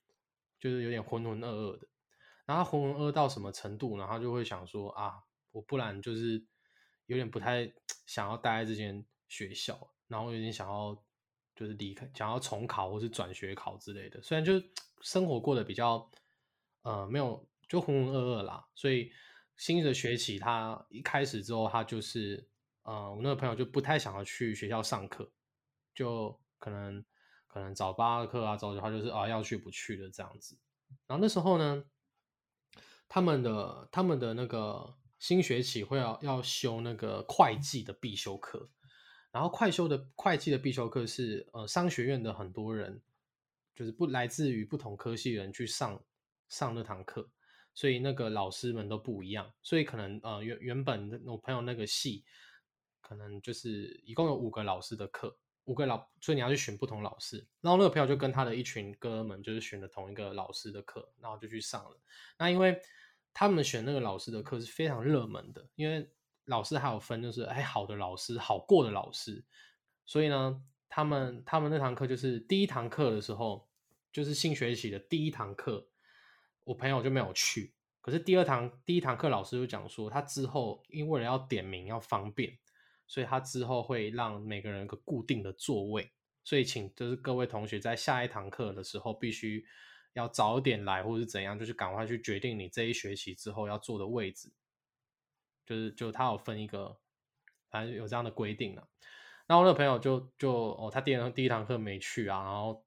[0.61, 1.87] 就是有点浑浑噩噩的，
[2.44, 5.22] 然后浑浑噩到什么程度，然后就会想说啊，
[5.53, 6.44] 我不然就是
[7.07, 7.72] 有点不太
[8.07, 11.01] 想要待在这间学校，然后有点想要
[11.55, 14.20] 就是离开，想要重考或是转学考之类的。
[14.20, 14.68] 虽然就是
[15.01, 16.11] 生活过得比较
[16.83, 19.12] 呃没有就浑浑噩噩啦，所以
[19.58, 22.48] 新的学期他一开始之后，他就是
[22.84, 25.30] 呃我那个朋友就不太想要去学校上课，
[25.94, 27.04] 就可能。
[27.50, 30.58] 可能早八课啊，早九他就是啊要去不去的这样子。
[31.06, 31.82] 然后那时候呢，
[33.08, 38.68] 他们的他们的那个新学期会要要修那个会计的必修课，
[39.32, 43.00] 然后快修的会计的必修课是呃商学院的很多人
[43.74, 45.98] 就是不来自于不同科系人去上
[46.48, 47.30] 上那堂课，
[47.78, 52.24] 所以那个老师们都不一样，所以可能呃原原本我朋友那个系
[53.00, 55.38] 可能就是一共有五个老师的课。
[55.66, 57.46] 五个老，所以你要去选不同老师。
[57.60, 62.00] 然后那个朋友就跟他的一群哥们，就是选了同一个老师的课，然后就去上了。
[62.36, 62.80] 那因为
[63.32, 66.10] 他们选那个老师的课是非常热门的，因为
[66.46, 69.44] 老师还有分，就是哎好的老师，好过的老师。
[70.04, 73.68] 所以呢，他们他们那堂课就是第一堂课的时候，
[74.10, 75.86] 就是新学期的第一堂课，
[76.68, 77.74] 我朋友就没有去。
[78.00, 82.59] 可是第二堂第一堂课老师就讲说，他之后因为了要点名要方便。
[83.11, 86.12] 所以他之后会让每个人一个固定的座位，
[86.44, 89.64] 所以请就是各位同学在下一堂课的时候必须
[90.12, 94.52] 要早点来，或者是怎样，就是赶快去决定你这一学期之后要坐的位置。
[95.64, 96.98] 就是就他有分一个，
[97.70, 98.87] 反正有这样的规定了。
[99.46, 102.85] 那我那个朋友就就哦，他第二第一堂课没去啊，然后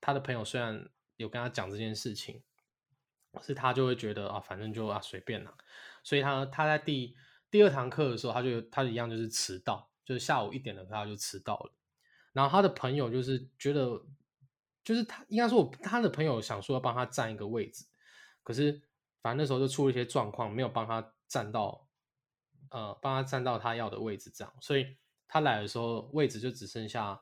[0.00, 2.40] 他的朋友虽然有跟他讲这件事情，
[3.42, 5.54] 是他就会觉得啊，反正就啊随便了，
[6.02, 7.16] 所以他他在第。
[7.48, 11.72] 第二堂课的时候，他就他一样就是迟到，就是下午一点的课他就迟到了。
[12.32, 14.04] 然后他的朋友就是觉得，
[14.82, 17.86] 就是他应该说，我他的朋友想说要帮他占一个位置，
[18.42, 18.72] 可是
[19.22, 21.88] 反正那时候就出了一些状况，没有帮他占到，
[22.70, 24.96] 呃，帮他占到他要的位置，这样，所以
[25.28, 27.18] 他来的时候位置就只剩下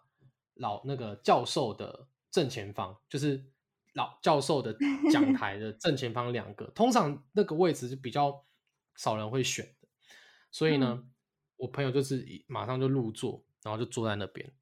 [0.55, 3.45] 老那个教授的正前方，就是
[3.95, 4.77] 老教授的
[5.11, 8.45] 讲 台的正前方两个，通常那个位置是比较
[8.97, 9.89] 少人会选的。
[10.51, 11.03] 所以呢，
[11.57, 14.53] 我朋友就是马上就入座，然后就坐在那边，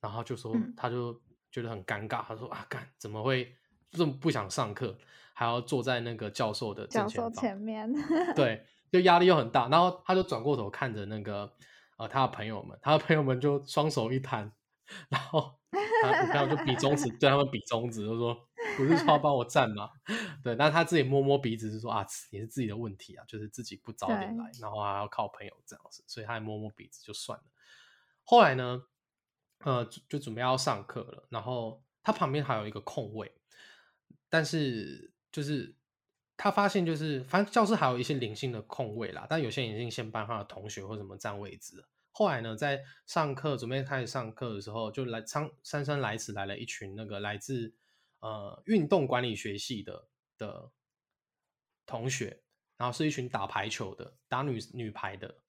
[0.00, 3.56] 然后就说他就觉得很尴尬，他说啊，干怎么会
[3.90, 4.98] 这么不想上课，
[5.34, 7.92] 还要坐在那个教授的教授前面，
[8.34, 9.68] 对，就压力又很大。
[9.68, 11.52] 然后他就转过头看着那个
[11.96, 14.52] 呃他的朋友们，他的朋友们就双手一摊，
[15.08, 15.58] 然后
[16.02, 18.49] 他朋友就比中指对他们比中指，就说。
[18.80, 19.90] 不是说要帮我站吗？
[20.42, 27.44] 对，但他自己摸摸鼻子，是说啊，也是自己的问题啊，就是自己不早点来，然后还要靠朋友这样子，所以他还摸摸鼻子就算了。
[28.24, 28.82] 后来呢，
[29.64, 33.32] 呃，就准备要上课了，然后他旁边还有一个空位，
[34.28, 35.76] 但是就是
[36.36, 41.84] 他发现，就是反正教室还有一些零星的空位啦，但有些已经先班他的同学或什么占位置。
[42.12, 47.74] 后来呢，在上课准备开始上课的时候，就来姗姗姗来迟来了一群那个来自。
[48.20, 50.70] 呃，运动管理学系的的
[51.86, 52.42] 同学，
[52.76, 55.42] 然后是一群打排球的，打女女排的，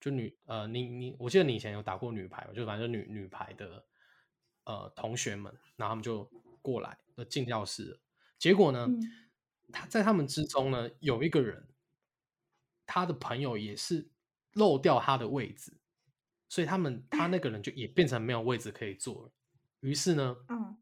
[0.00, 3.84] 就女呃，你你，我记得你以前有打过女排，就反正女女排的
[4.64, 6.24] 呃同学们，然后他们就
[6.62, 7.98] 过来呃进教室，
[8.38, 8.88] 结果呢，
[9.72, 11.66] 他在他们之中呢，有一个人，
[12.86, 14.10] 他的朋友也是
[14.52, 15.72] 漏掉他的位置，
[16.48, 19.32] 所以他们他那个人就也变成没有位置可以坐了。
[19.80, 20.78] 于是呢，嗯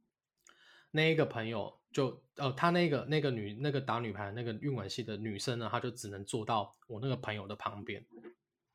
[0.92, 8.06] 那一个朋友就呃，他那个那个女那个打女排那个运管系的女生呢，她就只能坐到我那个朋友的旁边，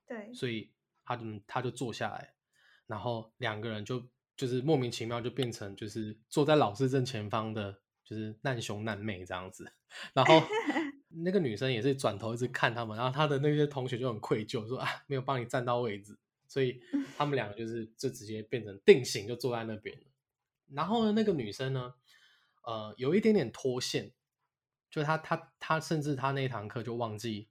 [0.05, 0.69] 对，所以
[1.05, 2.33] 她就她就坐下来，
[2.85, 4.03] 然后两个人就
[4.35, 9.65] 就是莫名其妙就变成就是坐在老师正前方的，就是难兄难妹这样子。
[10.13, 10.41] 然后
[11.09, 16.15] 那个女生也是转头一直看他们，然后他的那些同学就很愧疚，说啊没有帮你站到位置，
[16.47, 16.79] 所以
[17.17, 20.03] 他们两个就是就直接变成定型，就坐在那边了。
[20.73, 21.93] 然后呢，那个女生呢，
[22.67, 24.11] 呃，有一点点脱线，
[24.91, 27.47] 就他他他甚至他那一堂课就忘记，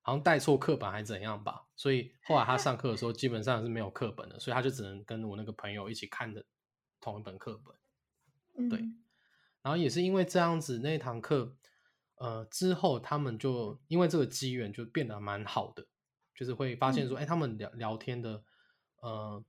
[0.00, 6.46] 好像带错课本还是怎样吧，所以后来他上课的时候基本上是没有课本的，所以他就只能跟我那个朋友一起看着
[6.98, 8.70] 同一本课本。
[8.70, 9.04] 对嗯
[9.60, 11.54] 然后也是因为这样子，那一堂课，
[12.14, 15.86] 呃，之后他们就因为这个机缘就变得蛮好的，
[16.34, 18.42] 就是会发现说，哎、他们聊聊天的，
[19.02, 19.44] 呃，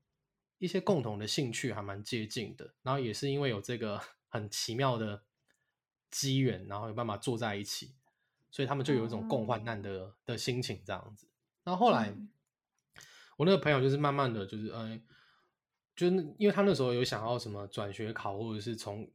[0.58, 2.74] 一些共同的兴趣还蛮接近的。
[2.82, 5.24] 然后也是因为有这个很奇妙的
[6.10, 7.94] 机缘，然后有办法坐在一起，
[8.50, 11.28] 所以他们就有一种共患难的、的心情这样子。
[11.64, 12.30] 然后后来，嗯。
[13.38, 15.00] 我那个朋友就是慢慢的就是，呃，
[15.96, 19.10] 就是因为他那时候有想要什么转学考，或者是从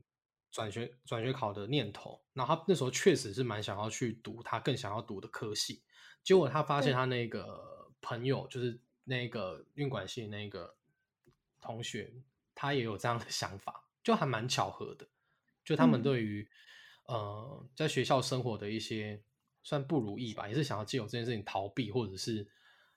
[0.50, 5.82] 转学转学考的念头，然后他那时候确实是蛮想要去读他更想要读的科系，
[6.22, 10.74] 结果他发现他那个朋友就是那个运管系那个
[11.60, 12.10] 同学，
[12.54, 15.08] 他也有这样的想法，就还蛮巧合的。
[15.64, 16.48] 就他们嗯对于、
[17.06, 19.20] 呃在学校生活的一些
[19.62, 22.46] 算不如意吧，也是想要借由这件事情逃避，或者是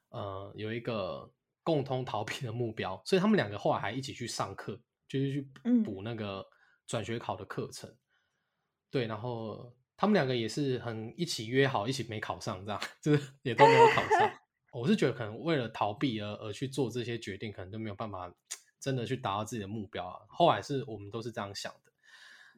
[0.09, 1.31] 呃有一个
[1.63, 6.45] 共同逃避的目标，所以他们两个后来还一起去上课，就是去嗯补那个
[6.85, 7.93] 转学考的课程。
[8.89, 14.39] 对，然后他们两个也是很一起约好，一起没考上，这样 就是也都没有考上。
[14.71, 18.33] 我是觉得可能为了逃避而而去做这些决定，可能都没有办法
[18.87, 20.21] 真的去达到自己的目标啊。
[20.29, 21.91] 后来是我们都是这样想的。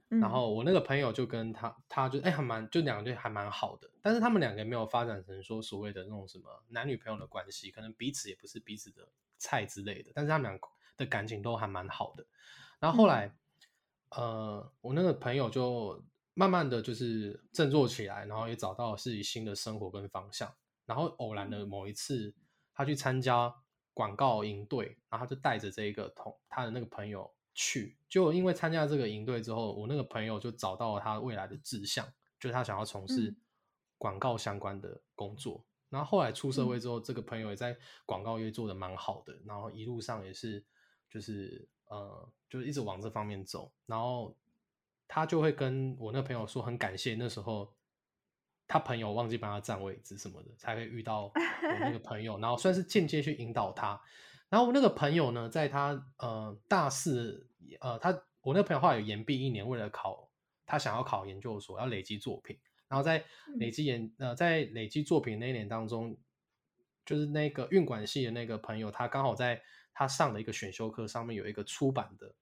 [0.09, 9.07] 然嗯后我那个朋友就跟他，他就哎还蛮，就两个就还蛮好的，但是他们两个没有发展成说所谓的那种什么男女朋友的关系，可能彼此也不是彼此的
[9.39, 10.59] 菜之类的，但是他们俩
[10.97, 12.23] 的感情都还蛮好的。
[12.79, 13.35] 然后后来，
[14.11, 16.03] 呃，我那个朋友就
[16.35, 20.53] 慢慢的就是振作起来，然后也找到自己新的生活跟方向。
[20.85, 22.33] 然后偶然的某一次，
[22.73, 23.53] 他去参加
[23.93, 32.05] 广告营队，然后他就带着这一个同他的那个朋友去，就因为参加这个营队之后，我那个朋友就找到了他未来的志向，
[32.39, 33.35] 就是他想要从事嗯
[33.97, 35.63] 广告相关的工作。
[35.89, 37.75] 然后后来出社会之后，这个朋友也在
[38.05, 40.63] 广告业做的蛮好的，然后一路上也是
[41.09, 43.71] 就是呃，就是一直往这方面走。
[43.87, 44.37] 然后
[45.07, 47.73] 他就会跟我那个朋友说，很感谢那时候
[48.69, 51.31] 他朋友忘记帮他占位置什么的，才会遇到我
[51.81, 53.99] 那个 朋友，然后算是间接去引导他。
[54.47, 57.49] 然后我那个朋友呢，在他呃大四
[57.81, 60.29] 呃，他我那个朋友后来有延毕一年，为了考
[60.67, 62.59] 他想要考研究所，要累积作品。
[62.87, 63.25] 然后在
[63.57, 66.15] 累积研呃在累积作品那一年当中，
[67.05, 69.61] 就是那个运管系的那个朋友，他刚好在
[69.93, 72.33] 他上的一个选修课上面有一个出版的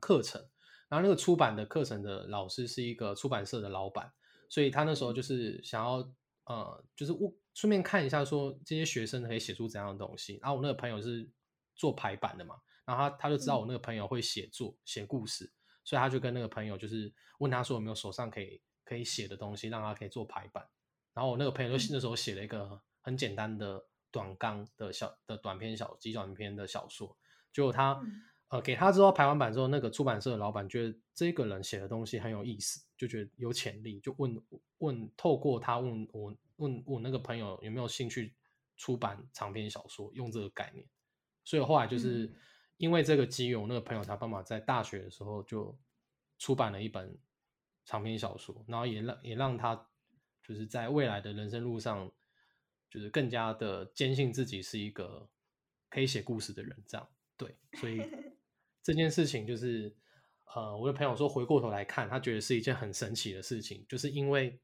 [0.00, 0.40] 课程，
[0.88, 4.12] 然后那个出版的课程的老师是一个出版社的老板，
[4.52, 6.06] 所以他那时候就是想要
[6.44, 10.38] 呃，就是我顺便看一下说这些学生可以写出怎样的东西。
[10.42, 11.26] 然后我那个朋友是
[11.74, 15.50] 做排版的嘛，然后他他就知道我那个朋友会写作写故事，
[15.82, 20.68] 所以他就跟那个朋友就是问他说有没有手上可以可以写的东西，让他可以做排版。
[21.14, 27.16] 然后我那个朋友就那时候写了一个很简单的短纲的小的短篇小极短篇的小说，
[27.54, 27.98] 结果他。
[28.52, 34.38] 嗯呃，给他之后排完版之后，那个出版社的老板觉得这个人写的东西很有意思，就觉得有潜力，就问
[34.78, 38.34] 问透过他问我问我那个朋友有没有兴趣
[38.76, 40.86] 出版长篇小说，用这个概念。
[41.44, 42.34] 所以后来就是嗯
[42.76, 45.76] 因为这个机缘，我那个朋友才帮忙在大学的时候就
[46.38, 47.16] 出版了一本
[47.86, 49.88] 长篇小说，然后也让也让他
[50.42, 52.12] 就是在未来的人生路上，
[52.90, 55.26] 就是更加的坚信自己是一个
[55.88, 58.02] 可以写故事的人，这样对，所以
[58.82, 59.94] 这件事情就是，
[60.54, 64.58] 呃，我的朋友说回过头来看，他觉得是一件很神奇的事情，就是因为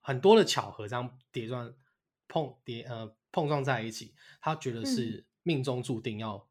[0.00, 1.74] 很多的巧合这样叠撞
[2.28, 6.48] 碰叠呃碰撞在一起，他觉得是命中注定要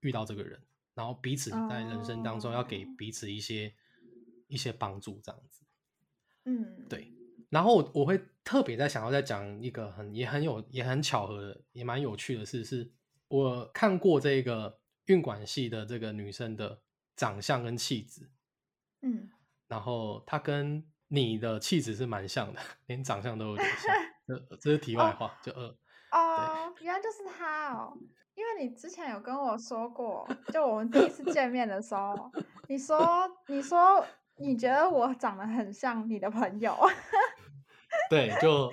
[0.00, 0.60] 遇到这个人，
[0.94, 2.88] 然后彼此在人生当中要给哦。
[2.96, 3.74] 彼此一些、
[4.46, 5.62] 一些帮助，这样子。
[6.44, 7.12] 嗯，对
[7.50, 12.90] 然后我我会特别在想要再讲一个很也很有也很巧合的也蛮有趣的事，是
[13.28, 14.77] 我看过这个
[15.08, 16.80] 运管系的这个女生的
[17.16, 18.30] 长相跟气质，
[19.02, 19.28] 嗯
[19.66, 23.94] 然后她跟你的气质是蛮像的，连长相都有点像。
[24.26, 25.74] 这这是题外话，就呃，
[26.12, 27.96] 哦，原来就是她哦。
[28.34, 32.30] 因为你之前有跟我说过，就我们第一次见面的时候，
[32.68, 36.76] 你说你说你觉得我长得很像你的朋友。
[38.08, 38.70] 对，就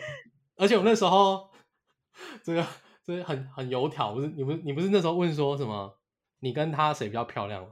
[0.57, 1.49] 而且我那时候
[2.43, 2.65] 这个
[3.03, 5.97] 这很很油条，不是你不是你不是那时候问说什么？
[6.45, 7.69] 你跟他谁比较漂亮吗？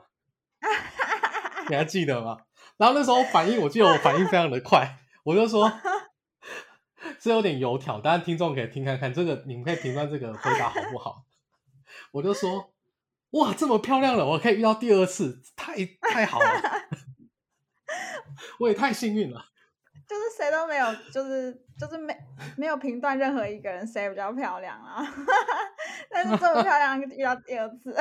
[1.70, 2.40] 你还记得吗？
[2.78, 5.72] 然后那时候反应，我记得我反应非常的快，我就说
[7.20, 11.24] 是有点油条，但是听众可以听看看，这个你们可以评判这个回答好不好？
[12.14, 12.74] 我就说
[13.30, 16.48] 哇，这么漂亮了，我可以遇到第二次，太太好了，
[18.58, 19.46] 我也太幸运了。
[20.14, 22.16] 就是谁都没有，就是就是没
[22.56, 25.04] 没有评断任何一个人谁比较漂亮啊，
[26.12, 27.96] 但是这么漂亮遇到第二次，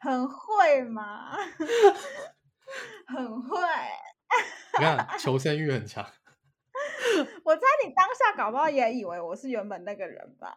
[0.00, 1.36] 很会嘛，
[3.06, 3.58] 很会。
[4.78, 6.04] 你看 求生欲很强。
[7.44, 10.52] 我猜你当下搞不好也以为我是原本那个人吧。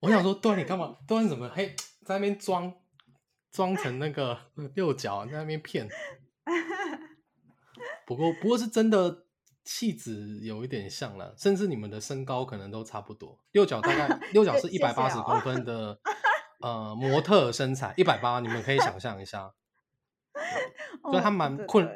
[0.00, 0.96] 我想说，对，你干嘛？
[1.06, 2.74] 对，你怎么嘿在那边装
[3.52, 4.36] 装成那个
[4.74, 5.88] 六角，在那边骗？
[8.06, 9.24] 不过，不过是真的
[9.64, 13.36] 气质有一点像了，甚至你们的身高可能都差不多。
[13.50, 15.98] 六角大概 六角是一百八十公分的，
[16.62, 19.52] 呃，模特身材一百八，你们可以想象一下。
[21.02, 21.88] 所以他蛮困，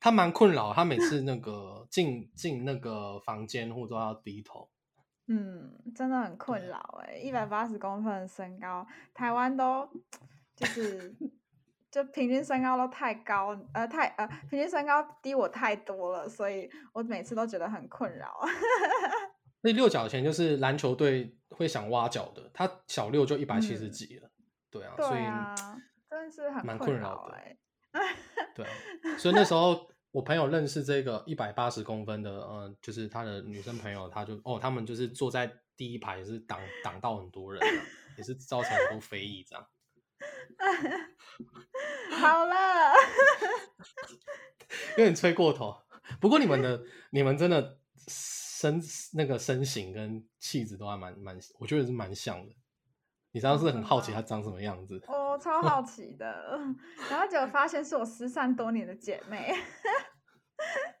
[0.00, 4.68] 他蛮困扰，他每次那个进进那个房间或者都要低头。
[5.28, 9.88] 嗯，真的很困扰哎，一百八十公分的身高，台湾都
[10.56, 11.14] 就是。
[11.96, 18.38] 就平均身高都太高，呃，太呃，平均身高低我太多了，所以我每次都觉得很困扰。
[19.64, 24.30] 那六角钱就是篮球队会想挖角的，他小六就一百七十几了，
[24.70, 25.22] 对啊，所以
[26.10, 27.34] 真的是很蛮困扰的。
[28.54, 28.66] 对，
[29.16, 37.62] 所以那时候我朋友认识这个一百八十公分的，呃，就是他的女生朋友，他就哦，他们就是坐在第一排，也是挡挡到很多人，
[38.18, 39.66] 也是造成很多非议这样。
[42.18, 42.92] 好了，
[44.96, 45.76] 有点吹过头。
[46.20, 48.80] 不过你们的、你们真的身
[49.12, 52.54] 那个身形跟气质都还蛮蛮，我觉得是蛮像的。
[53.32, 54.98] 你当时很好奇她长什么样子？
[55.08, 56.26] 我超好奇的，
[57.10, 59.54] 然后结果发现是我失散多年的姐妹。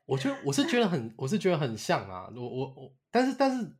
[0.04, 2.30] 我觉得我是觉得很，我是觉得很像啊。
[2.36, 3.74] 我我我，但是但是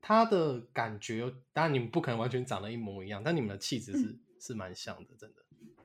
[0.00, 4.18] 她的感觉，当然你们不可能完全长得一模一样，但你们的气质是。
[4.44, 5.36] 是蛮像的，真的。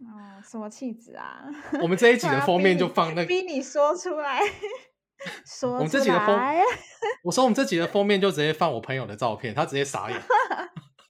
[0.02, 1.46] 哦，什么气质啊？
[1.82, 4.42] 我们这一集的 封面就放那个，逼你说出来。
[5.46, 6.38] 说我们这集的封，
[7.24, 10.22] 我说我们这集的封面就直接放我朋友的照片，他直接傻眼。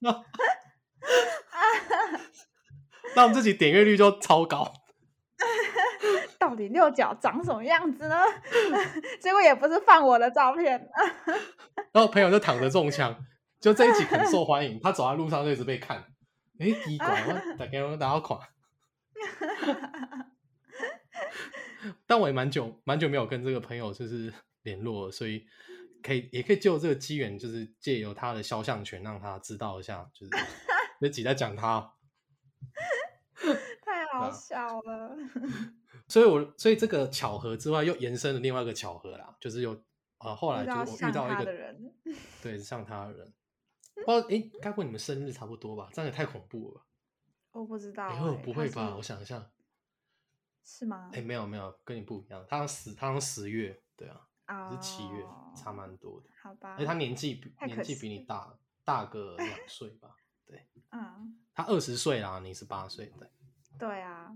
[3.16, 4.72] 那我们这集点阅率就超高。
[6.38, 8.16] 到底六角长什么样子呢？
[9.20, 10.88] 结果也不是放我的照片。
[11.92, 13.16] 然后朋友就躺着中枪，
[13.60, 16.04] 就这一集很受欢迎，他走在路上就一直被看。
[16.60, 18.38] 哎，奇怪，我大概我打好看，
[22.06, 24.30] 但我也蛮久蛮久没有跟这个朋友就是
[24.62, 25.46] 联络，所以
[26.02, 30.32] 可以也可以就这个机缘，就是借由他的肖像权，让他知道一下，就是
[31.00, 31.94] 那几在讲他，
[33.82, 35.16] 太好笑了。
[36.08, 39.82] 所以，我所以这个巧合之外，又延伸了另外一个巧合啦，就是有
[40.18, 41.94] 啊，后来就我遇到一个人，
[42.42, 43.32] 对，像他的人。
[44.06, 45.90] 哦，哎，该不会你们生日差不多吧？
[45.92, 46.86] 这样也太恐怖了吧。
[47.52, 48.06] 我不知道。
[48.06, 48.94] 哎，不会吧？
[48.96, 49.50] 我想一下。
[50.64, 51.10] 是吗？
[51.12, 52.44] 哎，没有没有，跟你不一样。
[52.48, 55.24] 他十，他十月，对啊，是七月，
[55.56, 56.28] 差蛮多的。
[56.42, 56.76] 好吧。
[56.78, 60.14] 哎，他年纪比年纪比你大大个两岁吧？
[60.46, 60.68] 对。
[60.90, 61.36] 嗯。
[61.52, 63.28] 他二十岁啦，你是八岁，对。
[63.78, 64.32] 对啊。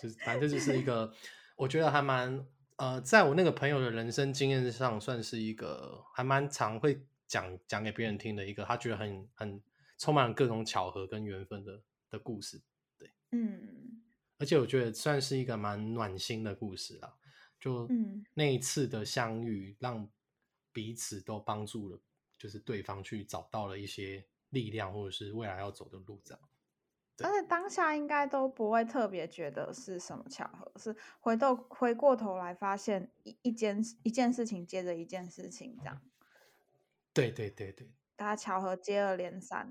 [0.00, 1.10] 就是反正就是一个，
[1.56, 7.06] 我觉得还蛮呃，在我那个朋友的人生经验上，算是一个还蛮常会。
[7.32, 9.62] 讲讲给别人听的一个，他觉得很很
[9.96, 12.60] 充满各种巧合跟缘分的的故事，
[12.98, 14.02] 对，嗯，
[14.36, 17.16] 而且我觉得算是一个蛮暖心的故事啦。
[17.58, 17.88] 就
[18.34, 20.06] 那一次的相遇，让
[20.72, 21.98] 彼此都帮助了，
[22.36, 26.40] 就是对方去找到了一些力量，或者是未来要走的路，这样。
[27.22, 36.02] 而且当下应该都不会特别觉得是什么巧合，是回头回过头来发现一一件一件事情接着一件事情这样。
[37.12, 39.68] 对对对对，大家巧合接二连三，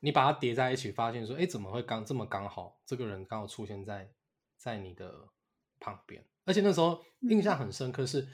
[0.00, 2.80] 你把它叠在一起，发现说，哎，怎么会刚这么刚好？
[2.86, 4.10] 这个人刚好出现在
[4.56, 5.28] 在你的
[5.78, 8.26] 旁边，而且那时候印象很深刻，是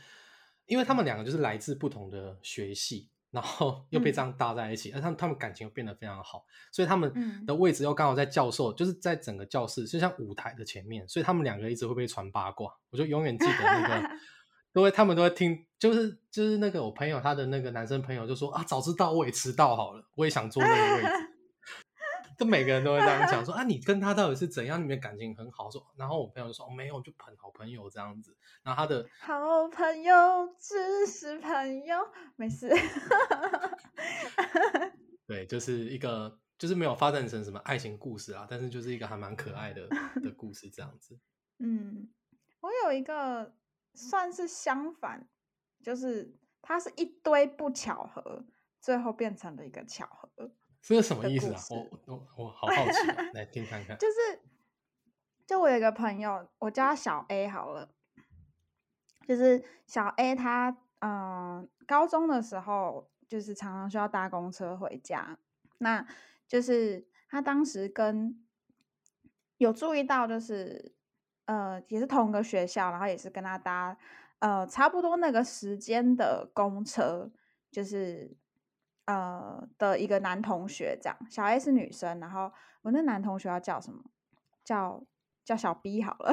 [0.66, 4.25] 因为他们两个就是来自不同的学系，然后 又被这嗯。
[4.25, 7.45] 样搭在一起，而他们他们感情又变得非常好，所以他们嗯。
[7.45, 14.09] 的位置又刚好在教授，就是在整个教室，就像舞台的前面，所以他们两个一直会被传八卦，我就永远记得那个，
[14.73, 21.09] 都会他们都会听，就是就是那个我朋友他的那个男生朋友就说啊，早知道我也迟到好了，我也想坐那个位置。
[22.39, 24.83] 就每个人都会这样讲说啊，你跟他到底是怎样？
[24.83, 28.35] 你们感情很好，说，然后我朋友就说、哦、没有，就朋好朋友这样子。
[28.64, 31.99] 然后他的好朋友只是朋友，
[32.35, 32.68] 没事。
[35.29, 39.87] 对，就是一个就是没有发展成什么爱情故事啊，但是就是一个还蛮可爱的
[40.23, 41.16] 的故事这样子。
[41.61, 42.09] 嗯，
[42.61, 43.53] 我有一个
[43.95, 45.28] 算是相反，
[45.82, 48.45] 就是它是一堆不巧合，
[48.80, 50.51] 最后变成了一个巧合。
[50.80, 51.61] 这是什么意思啊？
[51.70, 53.97] 我我我好好奇、啊， 来听看看。
[53.99, 54.40] 就是，
[55.47, 57.95] 就我有一个朋友，我叫他小 A 好了，
[59.26, 61.11] 就是小 A 他嗯、
[61.61, 65.38] 呃高中的时候就是常常需要搭公车回家，
[65.78, 66.05] 那
[66.49, 68.45] 就是他当时跟
[69.59, 70.95] 有注意到，就是
[71.53, 73.94] 呃也是同一个学校，然后也是跟他搭
[74.38, 77.30] 呃差不多那个时间的公车，
[77.70, 78.34] 就是
[79.05, 82.50] 呃的一个男同学这样，小 A 是女生，然后
[82.80, 84.03] 我那男同学要叫什么？
[84.64, 85.05] 叫
[85.44, 86.32] 叫小 B 好了，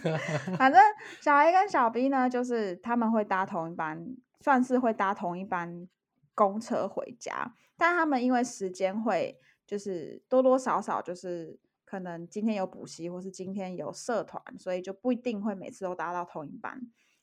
[0.56, 0.80] 反正
[1.20, 5.88] 小 A 跟小 B 呢，就是他们会搭同一班，算是会搭同一班
[6.34, 16.80] 公车回家，但他们因为时间会就是多多少少就是可能今天有补习，或是今天有社团，所以就不一定会每次都搭到同一班，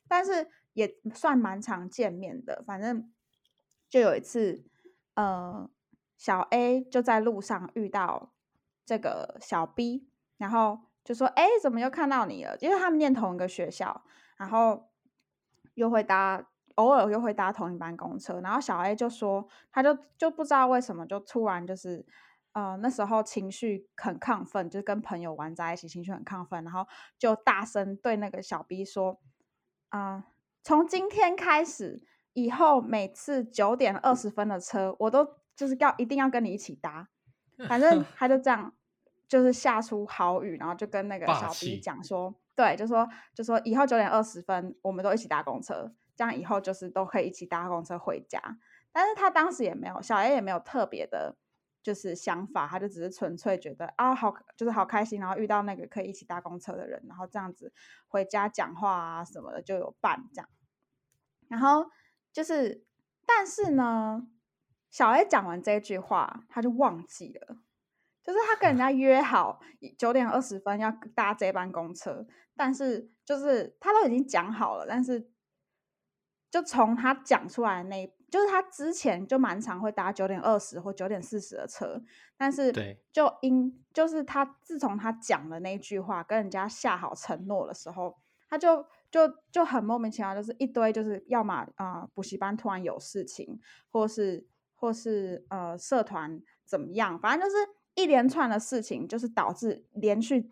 [0.07, 2.63] 但是也算蛮常见面的。
[2.65, 3.11] 反正
[3.89, 4.63] 就有一次，
[5.15, 5.69] 呃，
[6.17, 8.31] 小 A 就在路上遇到
[8.85, 10.07] 这个小 B，
[10.37, 14.03] 然后就说：“哎，怎么又看到你了？”因为他们念同一个学校，
[14.37, 14.89] 然后
[15.73, 18.39] 又会搭，偶尔又会搭同一班公车。
[18.41, 22.05] 然后小 A 就说，他就就不知道为什么，就突然就是，
[22.53, 26.85] 呃，那时候情绪很亢奋，就是跟朋友玩在一起，情绪很亢奋，然后
[27.17, 29.19] 就大声对那个小 B 说
[29.89, 30.25] ：“啊、
[30.61, 37.07] 从今天开始，以后每次九点二十分的车，我都就是要一定要跟你一起搭。
[37.69, 38.73] ”反正他就这样，
[39.27, 48.41] 就是下出好语，然后就跟那个小 B 讲说，对，就说就说以后九点二十分我们都一起搭公车，这样以后就是都可以一起搭公车回家。
[48.91, 51.37] 但是他当时也没有，小 A 也没有特别的，
[51.83, 57.73] 就是想法，他就只是纯粹觉得啊好，就是好开心，然后遇到那个可以一起搭公车的人，然后这样子
[58.07, 60.49] 回家讲话啊什么的就有伴这样。
[61.47, 61.89] 然后
[62.31, 62.85] 就是，
[63.25, 64.27] 但是呢，
[64.89, 67.57] 小 A 讲完这句话，他就忘记了，
[68.23, 69.59] 就是他跟人家约好
[69.97, 72.25] 九点二十分要搭这班公车，
[72.55, 75.29] 但是就是他都已经讲好了，但是
[76.49, 82.01] 就从他讲出来那，就是他之前就蛮常会搭九点二十或九点四十的车，
[82.37, 82.97] 但是对。
[83.11, 88.17] 就因就是他自从他讲了那句话，跟人家下好承诺的时候，
[88.49, 93.59] 他就就就很莫名其妙，就是一堆就是要么啊、呃补习班突然有事情，
[93.91, 97.57] 或是或是呃社团怎么样，反正就是
[97.95, 100.49] 一连串的事情，就是导致连续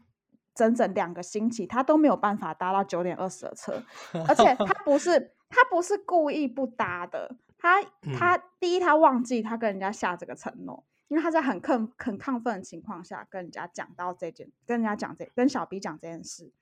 [0.54, 3.82] 整整两个星期他都没有办法搭到九点二十的车，
[4.28, 7.84] 而且他不是他不是故意不搭的，他
[8.18, 10.86] 他、第一他忘记他跟人家下这个承诺。
[11.10, 16.54] 因为他在很亢很亢奋的情况下跟人家讲到这件，跟人家讲这跟小 B 讲这件事，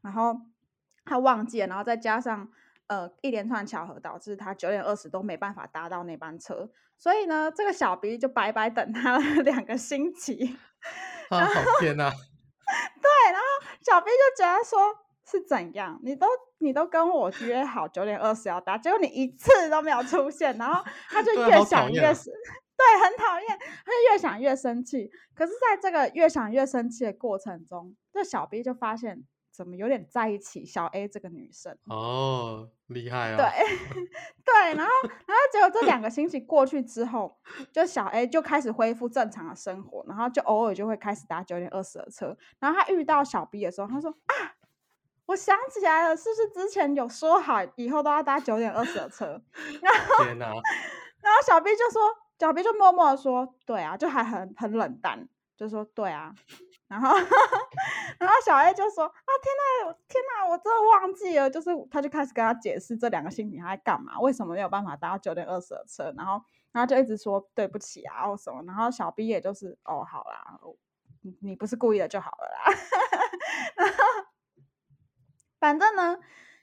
[0.00, 0.40] 然后
[1.04, 2.50] 他忘记了，然后再加上
[2.88, 10.58] 呃一连串巧合，导致他九点二十都没办法搭到那班车，所以呢，这个小 B 就白白等他了 两个星期。
[11.30, 13.46] 啊，好天哪、 对，然后
[13.82, 14.80] 小 B 就觉得说
[15.32, 16.26] 是怎样，你都
[16.58, 22.30] 你都跟我约好九点二十要搭，结果你一次都没有出现，然后 他就越想越是。
[22.74, 23.46] 对，很讨厌，
[23.84, 25.08] 他就越想越生气。
[25.34, 29.22] 可是，在这个越想越生气的过程中，这小 B 就发现
[29.52, 31.78] 怎么有点在一起小 A 这个女生。
[31.84, 33.36] 哦，厉害哦！
[33.36, 33.46] 对，
[34.44, 37.38] 对，然后，然后结果这两个星期过去之后，
[37.70, 42.36] 就小 A 就开始恢复正常的生活，然后就偶尔就会开始搭九点二十的车。
[42.58, 44.34] 然后他遇到小 B 的时候，他说啊，
[45.26, 49.40] 我想起来了，是不是之前有说好以后都要搭九点二十的车？
[50.24, 52.02] 天哪、然后小 B 就说，
[52.38, 56.34] 小 B 就默默的说，对啊，就还很很冷淡，就说对啊。
[56.88, 57.08] 然后，
[58.20, 70.58] 然后小 A 就说啊，天呐，天呐，我真的忘记了，就是他就开始跟他解释这两个星期他在干嘛，为什么没有办法搭到九点二十的车，然后，然后就一直说对不起啊或什么，然后小 B 也就是哦，好啦，
[71.22, 72.78] 你你不是故意的就好了啦。
[73.76, 73.94] 然后，
[75.62, 76.18] 反正呢，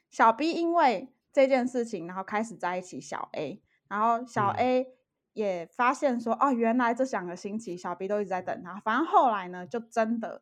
[0.10, 3.64] 小 B 因为这件事情，然后开始在一起小 A。
[3.88, 4.88] 然后小嗯 A
[5.32, 8.78] 也发现说，哦，原来这两个星期小 B 都一直在等他。
[8.82, 10.41] 反正后来呢，就真的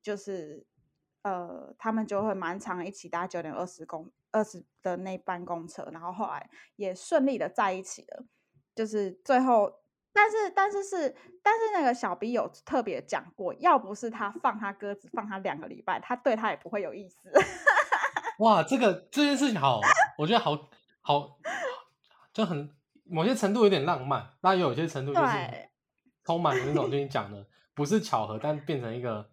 [0.00, 0.64] 就是
[1.22, 8.24] 呃，他们就会蛮常一起搭九点二十公二十的那班公车，然后后来也顺利的在一起了。
[8.76, 9.80] 就是最后，
[10.12, 17.28] 但是但是是，但是那个小 B 有特别讲过，要不是他放他鸽子放他两个礼拜，他对他也不会有意思。
[18.38, 19.80] 哇，这个这件事情好，
[20.18, 20.68] 我觉得好
[21.00, 21.38] 好，
[22.32, 22.70] 就很
[23.04, 25.68] 某些程度有点浪漫，那也有些程度就是，
[26.24, 29.28] 充满了那种，就你 讲的不是巧合，但变成一个，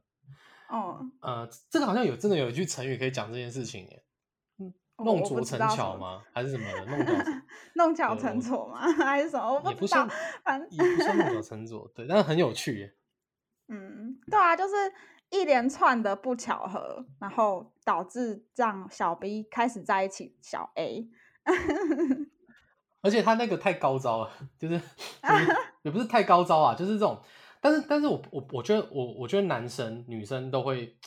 [0.69, 4.03] 哦，呃，这个好像有真的有一句成语可以讲这件事情耶，
[4.59, 6.23] 嗯，弄拙成巧吗？
[6.33, 6.85] 还是什么的？
[6.85, 7.43] 弄 巧成
[7.75, 8.79] 弄巧成拙吗？
[9.05, 9.53] 还是什么？
[9.53, 10.07] 我不知道
[10.43, 12.95] 反正也不是弄巧成拙，对，但是很有趣耶。
[13.67, 14.73] 嗯，对啊，就是
[15.29, 21.07] 一连串的不巧合，然后导致让小 B 开始在一起小 A。
[23.01, 24.77] 而且他那个太高招了，就是
[25.21, 27.21] 就是也不是太高招啊，就是这种。
[27.61, 30.97] 但是，但是我我我觉得我我觉得男生女生都会，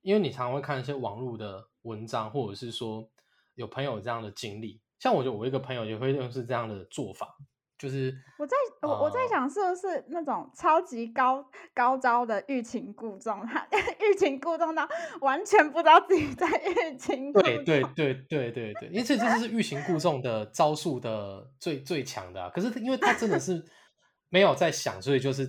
[0.00, 3.08] 因为你常常会看一些网络的文章，或者是说
[3.54, 4.80] 有朋友这样的经历。
[4.98, 7.36] 像我觉得我一个朋友也会用是这样的做法，
[7.76, 11.44] 就是我在我我在呃想，是不是那种超级高
[11.74, 13.66] 高招的欲擒故纵，他
[14.00, 14.88] 欲擒故纵到
[15.20, 17.82] 完全不知道自己在欲擒故纵对对。
[17.94, 22.50] 对对对对，因为这就是欲擒故纵的招数的最最强的啊。
[22.54, 23.64] 可是因为他真的是
[24.30, 25.46] 没有在想，所以就是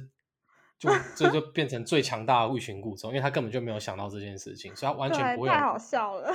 [0.80, 6.34] 就这就变成最强大的欲擒故纵，因为他根本就没有想到这件事情，所以他完全不对，会太好笑了。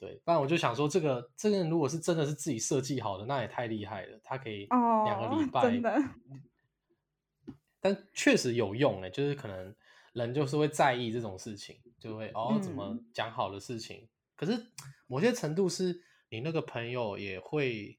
[0.00, 0.20] 对。
[0.24, 6.02] 不然我就想说，这个这个人如果是真的是自己设计好的，那也太厉害了，他可以两个哦礼，拜，真的，
[7.80, 9.74] 但确实有用哎，就是可能
[10.14, 14.08] 人就是会在意这种事情，就会哦怎么嗯讲好的事情。
[14.34, 14.58] 可是
[15.06, 17.98] 某些程度是你那个朋友也会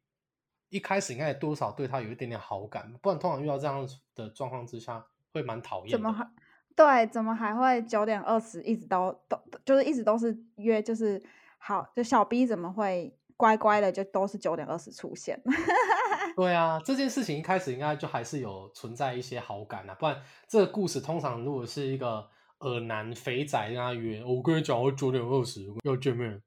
[0.69, 5.91] 一开始应该也多少对他有一点点好感，不然通常遇到这样的状况之下会蛮讨厌。
[5.91, 6.27] 怎么还
[6.75, 7.07] 对？
[7.07, 11.21] 怎么还会九点二十一直都都就是一直都是约，就是
[11.63, 15.39] 好，就小 B 怎么会乖乖的就都是九点二十出现？
[16.35, 22.27] 对啊，这件事情一开始应该就还是有存在一些好感啊，不然这个故事通常如果是一个
[22.61, 26.41] 耳男肥仔跟他约，我跟你讲，我九点二十要见面，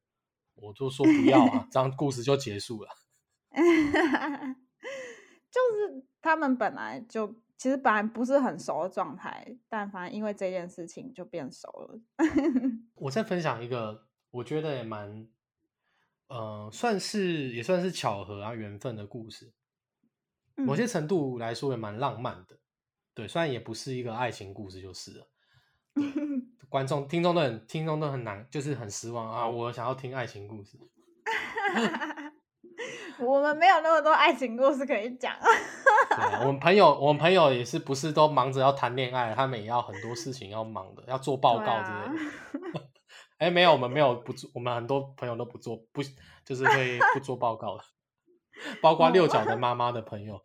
[0.56, 2.88] 我就说不要啊，这样故事就结束了。
[5.50, 12.00] 就是他们本来就其实本来不是很熟的状态，但反正因为这件事情就变熟了。
[12.96, 15.28] 我再分享一个，我觉得也蛮，
[16.26, 19.52] 呃，算是也算是巧合啊，缘分的故事。
[20.56, 22.58] 某些嗯程度来说也蛮浪漫的，
[23.14, 25.24] 对，虽然也不是一个爱情故事，就是
[26.68, 29.48] 观众、听众都很、听众都很难，就是很失望啊！
[29.48, 30.76] 我想要听爱情故事。
[33.20, 35.32] 我们没有那么多爱情故事可以讲。
[36.40, 42.12] 我们朋友，我们朋友也是不是都忙着要谈恋爱，他们也要很多事情要忙的，要做报告之类啊
[42.74, 42.80] 的。
[43.38, 46.02] 哎、没有，我们没有不做，我们很多朋友都不做，不
[46.44, 47.84] 就是会不做报告的，
[48.80, 50.40] 包括六角的妈妈的朋友，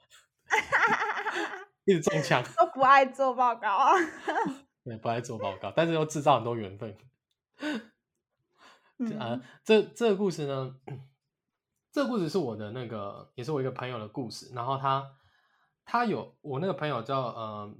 [1.85, 3.93] 一直中枪，都不爱做报告啊。
[4.83, 6.97] 对，不爱做报告，但是又制造很多缘分。
[7.59, 7.79] 呃
[8.97, 10.75] 嗯，这这个故事呢，
[11.91, 14.51] 这个故事是我的那个，也是我一个朋友的故事。
[14.53, 15.15] 然后他
[15.85, 17.73] 他有我那个朋友叫呃，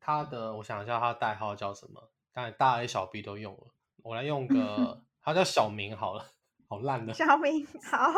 [0.00, 2.10] 他的我想一下，他的代号叫什么？
[2.32, 3.66] 当然大 A 小 B 都用了，
[4.08, 6.24] 我来用个，他叫小明好了，
[6.66, 8.10] 好烂的，小明好，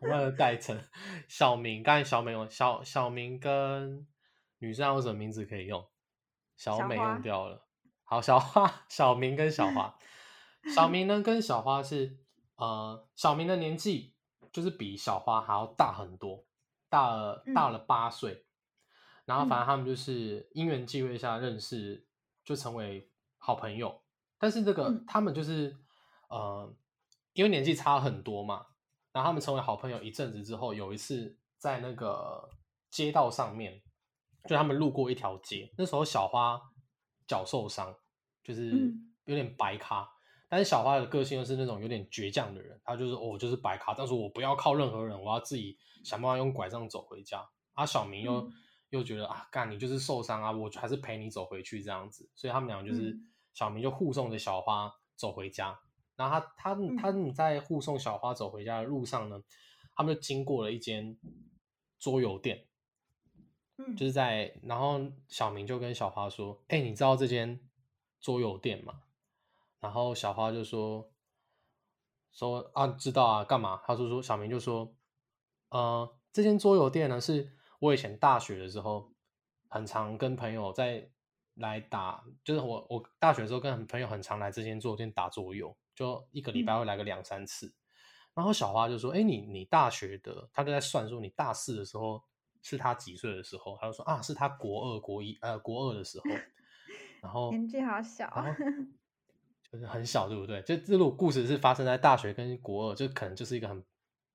[0.00, 0.82] 我把它代称
[1.28, 1.82] 小明。
[1.82, 4.06] 刚才小美用小小明跟
[4.60, 5.86] 女生还有什么名字可以用？
[6.56, 7.68] 小美用掉了。
[8.04, 9.98] 好，小花、小明跟小花，
[10.74, 12.16] 小明呢跟小花是
[12.56, 14.14] 呃，小明的年纪
[14.50, 16.46] 就是比小花还要大很多，
[16.88, 18.46] 大了大嗯了八岁。
[19.26, 22.08] 然后反正嗯他们就是因缘际会下认识，
[22.42, 24.00] 就成为好朋友。
[24.38, 25.76] 但是这个、嗯他们就是
[26.28, 26.72] 呃，
[27.32, 28.66] 因为年纪差很多嘛，
[29.12, 32.48] 然后他们成为好朋友一阵子之后，有一次在那个
[32.90, 33.82] 街道上面，
[34.48, 36.60] 就他们路过一条街，那时候小花
[37.26, 37.94] 脚受伤，
[38.42, 40.08] 就是嗯有点白咖。
[40.48, 47.46] 但是小花的个性又是那种有点倔强的人，她就是哦，我就是白咖，但是我不要靠任何人，我要自己想办法用拐杖走回家。
[47.74, 48.52] 啊，小明又、嗯
[48.90, 53.20] 又觉得啊，干你就是受伤啊，我还是陪你走回去这样子，所以他们俩就是、嗯
[53.58, 55.76] 小明就护送着小花走回家，
[56.14, 59.42] 然后他他他们在护送小花走回家的路上呢，
[59.96, 61.18] 他们就经过了一间
[61.98, 62.68] 桌游店，
[63.78, 67.60] 嗯就是在，然后小明就跟小花说：“哎、你知道这间
[68.20, 69.02] 桌游店吗？”
[69.80, 71.10] 然后小花就说
[72.30, 74.94] ：“说啊，知道啊，干嘛？”他说说小明就说
[75.70, 77.50] ：“呃，这这间桌游店呢，是
[77.80, 79.10] 我以前大学的时候
[79.68, 81.10] 很常跟朋友在
[81.58, 87.74] 来打，就是我我大学的时候跟朋友很常来这间桌游店打桌游，就一个礼拜会来个两三次。
[88.34, 92.22] 然后小花就说：“哎，你你大学的，他就在算说你大四的时候
[92.62, 96.24] 是他几岁的时候，他就说啊，是他国二国一呃国二的时候，
[97.20, 98.32] 然后年纪好小，
[99.72, 100.62] 就是很小，对不对？
[100.62, 103.84] 就这个故事是发生在大学跟国二，就可能就是一个很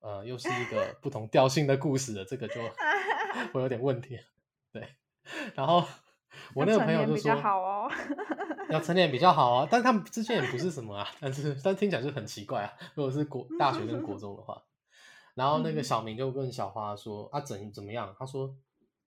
[0.00, 2.54] 呃又是一个不同调性的故事的，这个就
[3.54, 4.18] 我有点问题，
[4.70, 4.86] 对。
[5.54, 5.82] 然后
[6.54, 7.90] 我那个朋友就说好哦。”
[8.70, 12.72] 要成年比较好啊，但是他们之间也不是什么啊，但是但听起来就很奇怪啊。
[12.94, 14.62] 如果是国大学跟国中的话，
[15.34, 18.56] 然后那个小明就问小花说：“啊，怎怎么样？”他说：“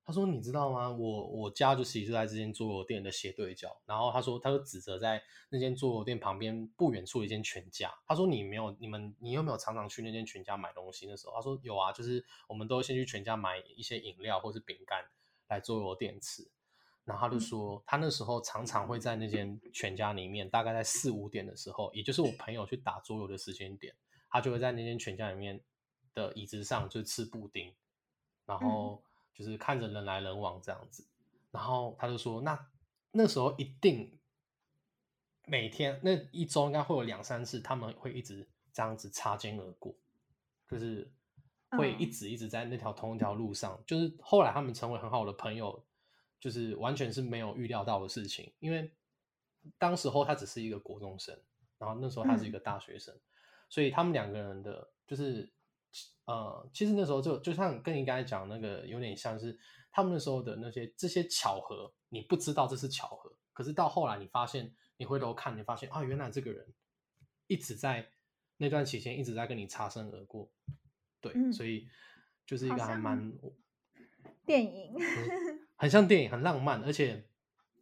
[0.05, 0.89] 他说你知道吗？
[0.89, 3.75] 我我家就其实在这间桌游店的斜对角。
[3.85, 7.91] 然后他说，他就指责在那间桌游店旁边不远处一间全家。
[8.05, 11.07] 他说你没有你们你有没有常常去那间全家买东西？
[11.07, 15.03] 那时候他说有啊，就是我们都先去全家买一些饮料或是饼干
[15.47, 16.47] 来桌游店吃。”
[17.07, 23.95] 然后他就说，他那时候常常会在那间全家里面，大概在四五点的时候，也就是我朋友去打桌游的时间点，
[24.29, 25.61] 他就会在那间全家里面
[26.13, 27.73] 的椅子上就吃布丁，
[28.45, 29.01] 然后
[29.33, 31.07] 就是看着人来人往这样子。
[31.49, 32.67] 然后他就说，那
[33.11, 34.19] 那时候一定
[35.45, 39.95] 每天那一周应该会有两三次，他们会一直这样子擦肩而过，
[40.69, 41.09] 就是
[41.69, 43.81] 会一直一直在那条同一条路上。
[43.87, 45.85] 就是后来他们成为很好的朋友。
[46.39, 48.91] 就是完全是没有预料到的事情，因为
[49.77, 51.37] 当时候他只是一个国中生，
[51.77, 53.13] 然后那时候他是一个大学生，
[53.69, 55.51] 所以他们两个人的，就是
[56.25, 59.57] 呃，其实那时候就就像跟你刚才讲那个有点像是
[59.91, 66.73] 他们那时候的那些这些巧合，你不知道这是巧合，可是到后来你发现，你回头看，你发现啊，原来这个人
[67.47, 68.09] 一直在
[68.57, 70.51] 那段期间一直在跟你擦身而过，
[71.19, 71.89] 对，所以
[72.45, 73.33] 就是一个还蛮
[74.45, 74.95] 电影。
[75.77, 77.23] 很像电影，很浪漫，而且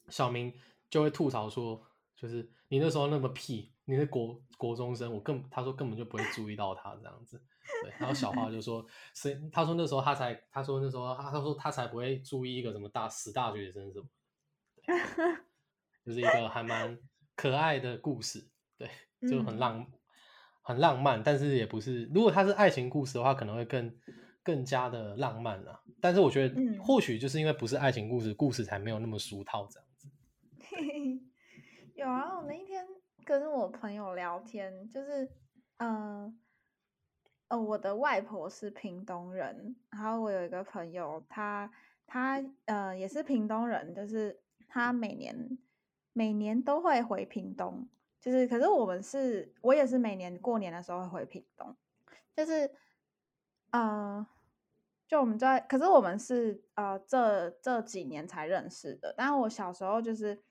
[0.10, 0.54] 小明
[0.90, 1.82] 就会吐槽说
[2.16, 7.42] ：“就是你那时候那么屁，你是国国中生，我根他说根本就不会注意到他这样子。”
[7.84, 8.86] 对，然后小花就说
[9.16, 9.42] ：“谁？
[9.52, 14.06] 他说那时候他才，他说那时候他他说他才不会注意一个什么大死大学生什么，
[16.06, 17.00] 就是一个还蛮
[17.36, 18.90] 可爱的故事，对，
[19.28, 19.90] 就很浪
[20.62, 23.92] 很浪漫，但是也不是，如果他是爱情故事的话，可能会更。”
[24.46, 30.08] 更加的浪漫啊，但是我觉得或许就是因为不是爱情故事，故事才没有那么俗套这样子。
[31.96, 32.86] 有啊，我那一天
[33.26, 35.28] 跟我朋友聊天，就是
[35.78, 36.40] 嗯，
[37.48, 41.72] 呃，我的外婆是屏东人，然后我有一个朋友，他
[42.06, 45.58] 他呃也是屏东人，就是他每年
[46.14, 47.90] 每年都会回屏东，
[48.22, 51.76] 就是可是我们是，我也是每年过年的时候会回屏东，
[52.36, 52.70] 就是
[53.72, 54.24] 嗯。
[55.08, 59.14] 就我们在，可是我们是呃这这几年才认识的。
[59.16, 60.42] 但是我小时候就是，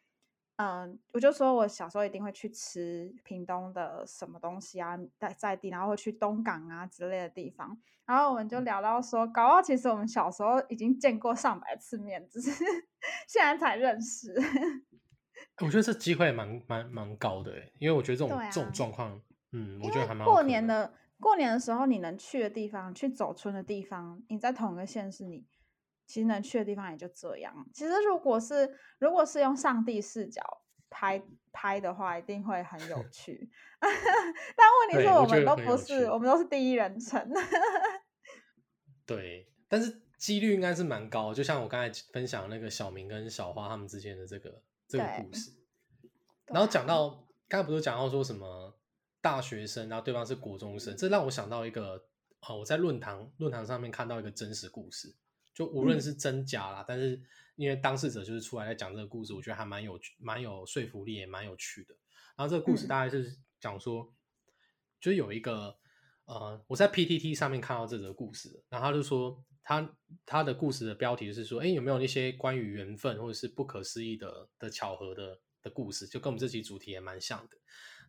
[0.57, 7.76] 嗯，我就说我小时候一定会去吃屏东的什么东西啊，在在地，然后会去东港啊之类的地方。
[8.07, 12.52] 然后我们就聊到说，搞到其实我们小时候已经见过上百次面，只是
[13.26, 14.32] 现在才认识。
[15.62, 19.20] 我觉得这机会蛮蛮蛮高的，因为我觉得这种这种状况，
[19.52, 20.92] 嗯，我觉得还蛮过年的。
[21.20, 25.46] 过年的时候，你能去的地方，去走村的地方，你在同一个县市，你
[26.06, 27.66] 其实能去的地方也就这样。
[27.72, 30.42] 其实，如果是如果是用上帝视角
[30.90, 33.48] 拍拍的话，一定会很有 趣。
[33.80, 37.30] 但问题是我们都不是，我们都是第一人称。
[39.06, 41.32] 对，但是几率应该是蛮高。
[41.32, 45.52] 就像我刚才分享那个小明跟小花他们之间的这个这个故事，
[46.46, 48.76] 然后讲到刚才不是讲到说什么？
[49.24, 52.04] 大学生，然后对方是国中生，这让我想到一个，
[52.40, 55.16] 呃，我在论坛论坛上面看到一个真实故事，
[55.54, 57.18] 就无论是真假啦，但是
[57.56, 61.94] 因为当事者就是出来在讲这个故事，我觉得还蛮有蛮有说服力，也蛮有趣的。
[62.36, 64.12] 然后这个故事大概是讲说，
[65.00, 65.74] 就是有一个，
[66.26, 69.96] 呃，我在 PTT 上面看到这则故事，然后他就说他
[70.26, 77.56] 他的故事的标题就是说，哎，有没有那些关于缘分或者是不可思议的的巧合的的故事，就跟我们这期主题也蛮像的，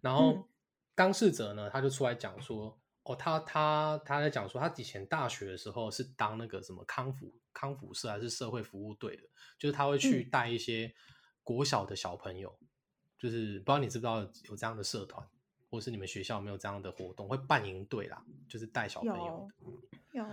[0.01, 0.49] 然后。
[0.96, 9.24] 当事者呢，他就出来讲说，哦，他他他在讲说，他以前大学的时候是当那个什么康复康复社还是社会服务队的，
[9.60, 10.91] 就是他会去带一些
[11.43, 12.58] 国小的小朋友，
[13.20, 15.28] 就是不知道你知不知道有这样的社团，
[15.70, 19.50] 或是你们学校有没有这样的活动，会办营队啦，就是带小朋友。
[20.14, 20.26] 有。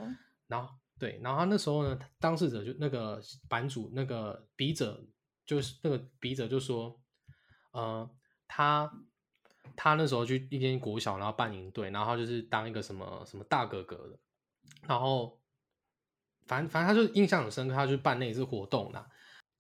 [0.47, 5.05] 然后对，然后他那时候呢，当事者就那个版主那个笔者，
[5.45, 6.99] 就是那个笔者就说，
[7.73, 8.09] 呃，
[8.47, 8.89] 他。
[9.77, 14.19] 他那时候去一间国小，然后办营队，然后就是当一个什么什么大哥哥的，
[14.87, 15.39] 然后
[16.47, 19.09] 反正反正他就印象很深刻，他就办那一次活动啦。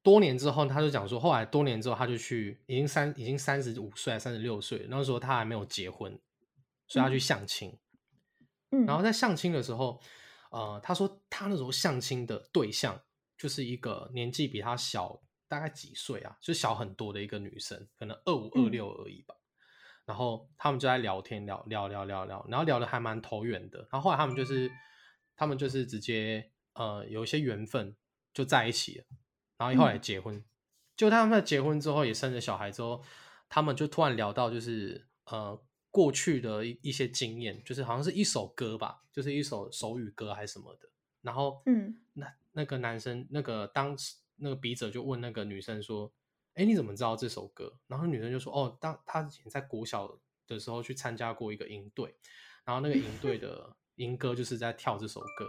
[0.02, 6.18] 多年之后，他就讲说，后来多年之后，他就去，已经三已经三十五岁、三十六岁，那时候他还没有结婚，
[6.88, 7.78] 所以他去相亲。
[8.72, 10.00] 嗯，然后在相亲的时候，
[10.50, 13.00] 呃，他说他那时候相亲的对象
[13.38, 19.36] 就是一个年纪比他小大概几岁啊，就小很多的一个女生，可能二五二六而已吧。
[20.04, 23.78] 然后他们就在聊天，聊聊聊聊聊，然后聊的还蛮投缘的。
[23.90, 24.70] 然后后来他们就是
[25.36, 27.94] 他们就是直接呃有一些缘分
[28.34, 29.04] 就在一起了。
[29.58, 30.44] 然后后来结婚，
[30.96, 33.02] 就他们在结婚之后也生了小孩之后，
[33.48, 40.88] 他们就突然聊到就是呃过去的一一些经验，就是好像是一首歌吧，就是一首手语歌还是什么的。
[41.20, 46.12] 然后嗯，那那个男生那个当时那个笔者就问那个女生说
[46.54, 52.14] ：“哎，你怎么知道这首歌？”然后女生就说：“哦，当她以前在国小的时候去参加过一个营队，
[52.64, 55.48] 然后那个营队 的营歌就是在跳这首歌。”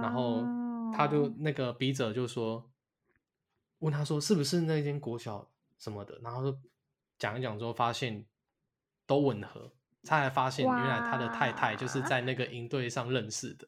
[0.00, 0.42] 然后
[0.92, 2.68] 他就那个笔者就说。
[3.82, 6.56] 问他说是不是那间国小什么的，然后就
[7.18, 8.24] 讲一讲之后发现
[9.08, 9.72] 都吻合，
[10.04, 13.66] 他才发现原来他的太太就是在那个营队上认识的。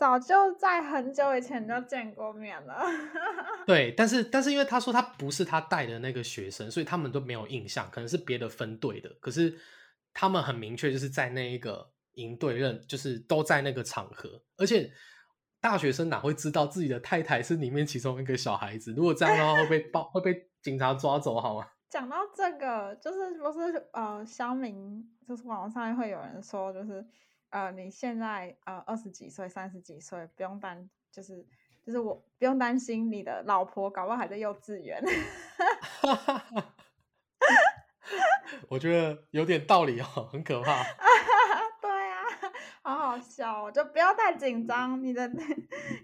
[0.00, 2.82] 哇，早就在很久以前就见过面了。
[3.66, 9.10] 对，但是但是因为他说他不是他带的那个学生，所以他们都没有印象，可能是别的分队的。
[9.20, 9.54] 可是
[10.12, 14.90] 他们很明确就是在那一个营队认，就是都在那个场合，而且。
[15.62, 18.94] 大学生哪会知道自己的太太是里面其中一个小孩子？
[18.94, 21.66] 如果这样的话，会被 报会被警察抓走，好吗？
[21.90, 27.04] 讲到这个，就是不是呃，乡民就是网上会有人说，就是
[27.50, 31.46] 呃，你现在呃二十几岁、三十几岁，不用担，就是
[31.84, 35.02] 就是我不用担心你的老婆搞不好还在幼稚园。
[38.68, 40.82] 我觉得有点道理哦，很可怕。
[41.80, 42.22] 对啊
[42.82, 43.70] 好好笑哦！
[43.70, 45.28] 就不要太紧张，你的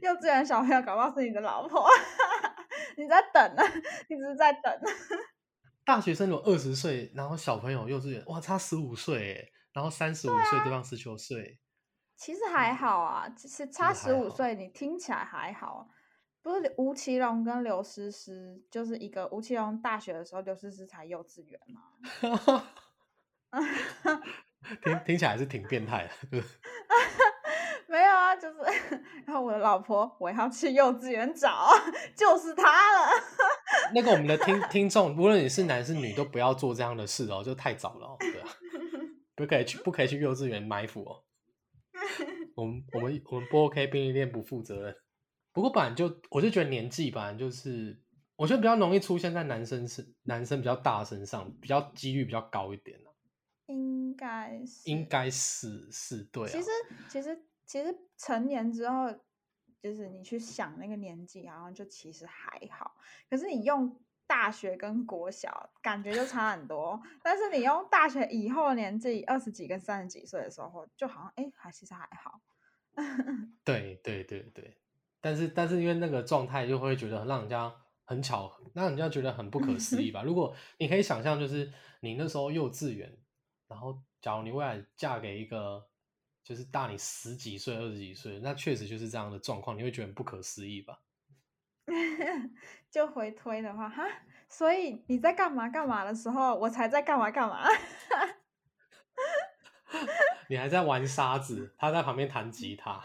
[0.02, 1.88] 幼稚园小朋友搞不好是你的老婆，
[2.96, 3.62] 你在等呢，
[4.08, 4.72] 一直在等。
[5.84, 11.60] 大学生有二十岁，然后小朋友幼稚园哇，差十五岁，然后三十五岁对方十九岁，
[12.16, 15.86] 其实还好啊，其实差十五岁，你听起来还好。
[16.40, 21.82] 不是吴奇隆跟刘诗诗，就是一个吴奇隆大学的时候，刘诗诗才幼稚园嘛。
[24.82, 26.42] 听听起来是挺变态的，
[27.86, 28.58] 没有啊，就是
[29.26, 31.68] 然后我的老婆我要去幼稚园找，
[32.16, 33.10] 就是他了。
[33.94, 38.16] 那个我们的听听众，无论你是男是女，都不要做这样的事哦，就太早了
[39.36, 41.22] 不可以去，不可以去幼稚园埋伏哦。
[42.56, 44.96] 我们我们我们不 OK，便利店不负责任。
[45.52, 48.02] 不过本来就我就觉得年纪本来就是，
[48.34, 52.98] 我觉得比较容易出现在男生身，男生比较大身上，比较几率比较高一点
[53.66, 56.48] 应该是，应该是是对。
[56.48, 56.68] 其实
[57.08, 59.12] 其实其实成年之后，
[59.82, 62.92] 就是你去想那个年纪，好像就其实还好。
[63.28, 67.00] 可是你用大学跟国小，感觉就差很多。
[67.22, 72.40] 但是你用大学以后年纪，二十几跟三十几岁的时候，就好像哎，还其实还好。
[73.64, 74.76] 对对对对，
[75.20, 77.74] 但是但是因为那个状态，就会觉得让人家
[78.04, 80.22] 很巧，让人家觉得很不可思议吧。
[80.22, 83.16] 如果你可以想象，就是你那时候幼稚园。
[83.68, 85.84] 然后，假如你未来嫁给一个
[86.44, 91.00] 就是大你十几岁、二十几岁，那确实就是这样的状况，你会觉得很不可思议吧？
[92.90, 94.04] 就回推的话，哈，
[94.48, 97.66] 所以你在干嘛干嘛的时候，我才在干嘛干嘛。
[100.48, 103.00] 你还在玩沙子，他在旁边弹吉他。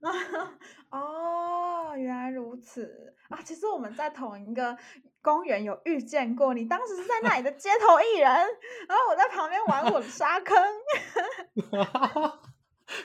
[0.90, 3.38] 哦，原来如此啊！
[3.42, 4.76] 其实我们在同一个。
[5.24, 10.54] 公园有遇见过你，当时是在那里的街头艺人，然后我在旁边玩 我的沙坑。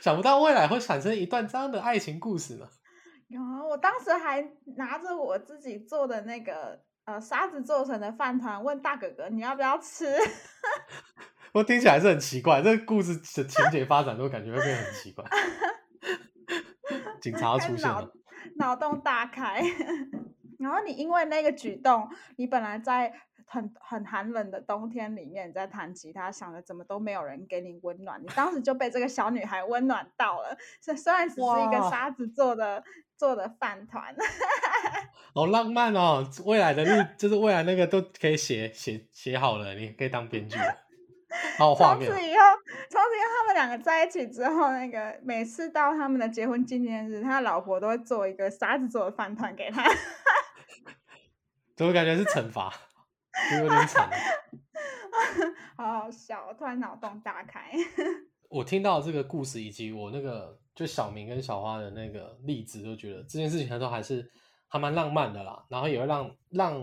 [0.01, 2.67] 想不到未来会产生一段这样的爱情故事呢。
[3.29, 4.41] 有啊，我当时还
[4.75, 10.05] 拿着我自己做的那个呃沙子做成的饭团，问大哥哥你要不要吃。
[11.53, 15.23] 我听起来是很奇怪，这个故事的情节发展都感觉会变得很奇怪。
[17.21, 18.11] 警察出现了，
[18.55, 19.61] 脑洞大开。
[20.57, 23.13] 然后你因为那个举动，你本来在
[23.45, 30.57] 很很寒冷的冬天里面在弹吉他，想着怎么都没有人给你温暖，你当时就被这个小女孩温暖到了。
[30.81, 32.83] 虽虽然只是一个沙子做的
[33.19, 34.15] 做的饭团，
[35.35, 36.25] 好浪漫哦！
[36.45, 40.57] 未来的日就是未来那个都可以写写写好了，你可以当编剧。
[41.57, 42.09] 好画面。
[42.09, 42.41] 从此以后，
[42.89, 49.83] 从此以后他们两个在一起之后，那个每次到他们的结婚纪念日，他老婆都会做一个沙子做的饭团给他。
[51.75, 52.73] 怎么感觉是惩罚？
[53.59, 54.09] 有点惨。
[55.75, 57.69] 好好笑，突然脑洞大开。
[58.49, 64.31] 我听到这个故事，以及我那个就小明跟小花的那个例子，就觉得这件事情都还是
[64.69, 65.65] 还蛮浪漫的啦。
[65.67, 66.81] 然后也会让让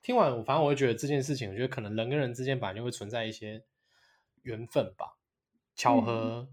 [0.00, 3.60] 听完，反正我会觉得这件事情，我觉得可能人跟人之间本来就会存在一些
[4.42, 5.18] 缘分吧，
[5.74, 6.48] 巧合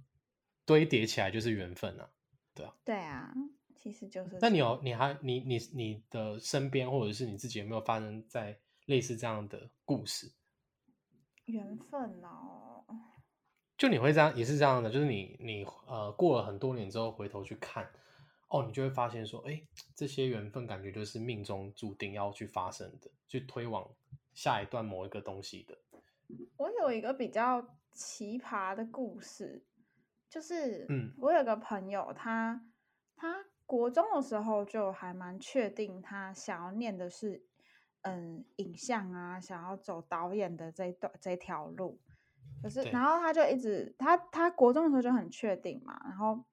[0.65, 2.09] 堆叠起来就是缘分啊，
[2.55, 3.31] 对啊，对啊，
[3.75, 4.39] 其实就是。
[4.41, 8.57] 那你有你还你你你的身边或者是你自己有没有发生在
[8.87, 10.33] 类似这样的故事？
[11.45, 12.72] 缘分哦，
[13.83, 17.85] 就你会这样，也是这样的，就是你你呃过了很多年之后回头去看，
[18.47, 19.61] 哦，你就会发现说，哎，
[19.93, 23.85] 这些缘分感觉就是命中注定要去发生的，去推往
[24.33, 25.77] 下一段某一个东西的。
[26.55, 27.61] 我有一个比较
[27.91, 29.61] 奇葩的故事，
[30.29, 32.65] 就是嗯，我有个朋友，他
[33.17, 37.43] 他国中的时候就还蛮确定，他想要念的是。
[38.05, 42.01] 嗯，影像啊，想要走导演的这段这条路，
[42.61, 46.43] 可是然后他就一直他他国中的时候就很确定嘛，然后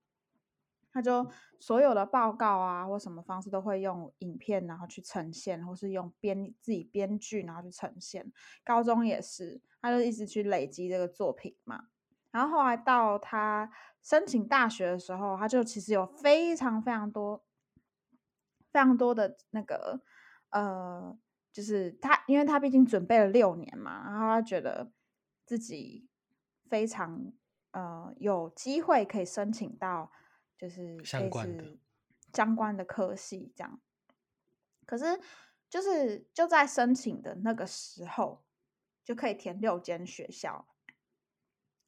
[0.92, 1.24] 他就
[1.60, 8.32] 所有的报告啊或什么方式都会用影片然后去呈现，或是用编自己编剧然后去呈现。
[8.64, 11.84] 高中也是，他就一直去累积这个作品嘛。
[12.32, 13.70] 然后后来到他
[14.02, 17.44] 申请大学的时候，他就其实有非常非常多
[18.72, 20.00] 非常多的那个
[20.50, 21.18] 呃。
[21.52, 24.92] 就是他，因为他毕竟准备了六年嘛，然后他觉得
[25.50, 26.08] 自己
[26.68, 27.32] 非常
[27.72, 30.12] 呃有机会可以申请到，
[30.56, 31.76] 就是相关的
[32.32, 33.80] 相关的科系这样。
[34.86, 35.20] 可是
[35.68, 38.44] 就是就在申请的那个时候，
[39.02, 40.68] 就可以填六间学校，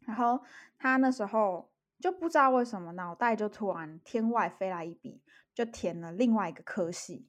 [0.00, 0.42] 然后
[0.76, 5.22] 他那时候就不知道为什么脑袋就突然天外飞来一笔，
[5.54, 7.28] 就填了另外一个科系。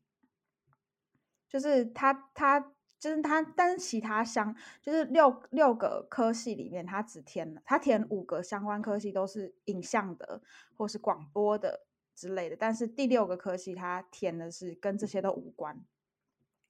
[1.47, 2.72] 就是他，他
[3.03, 10.41] 就是他，但是其他相就是六六个科系里面，他只填了他填五个相关科系都是影像的
[10.77, 11.85] 或是广播的
[12.15, 15.83] 之类的，但是第六个科系他填的是跟这些都无关。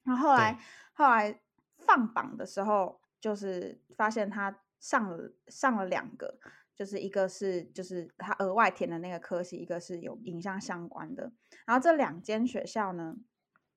[0.01, 0.59] 然后后来
[0.93, 1.39] 后来
[1.77, 6.39] 放榜的时候，就是发现他上了上了两个，
[6.75, 11.31] 就是一个是就是他额外填的那个科系，一个是有影像相关的。
[11.67, 13.17] 然后这两间学校呢？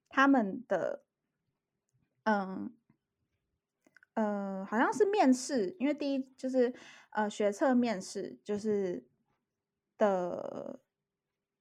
[0.08, 1.02] 他们的，
[2.26, 2.74] 嗯，
[4.14, 6.74] 呃，好像是面试，因为第一就是
[7.10, 9.06] 呃学测面试，就是
[9.96, 10.80] 的，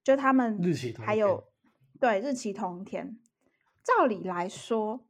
[0.04, 1.54] 就他们日期还有
[2.00, 3.20] 对日期同天。
[3.84, 5.08] 照理来说，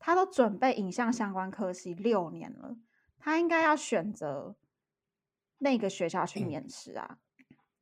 [0.00, 2.76] 他都准备影像相关科系六年了，
[3.16, 4.56] 他应该要选择
[5.58, 7.18] 那个学校去面试啊。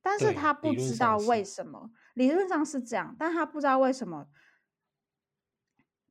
[0.03, 4.29] 但是他不知道为什么，理论上是这样，但他不知道为什么。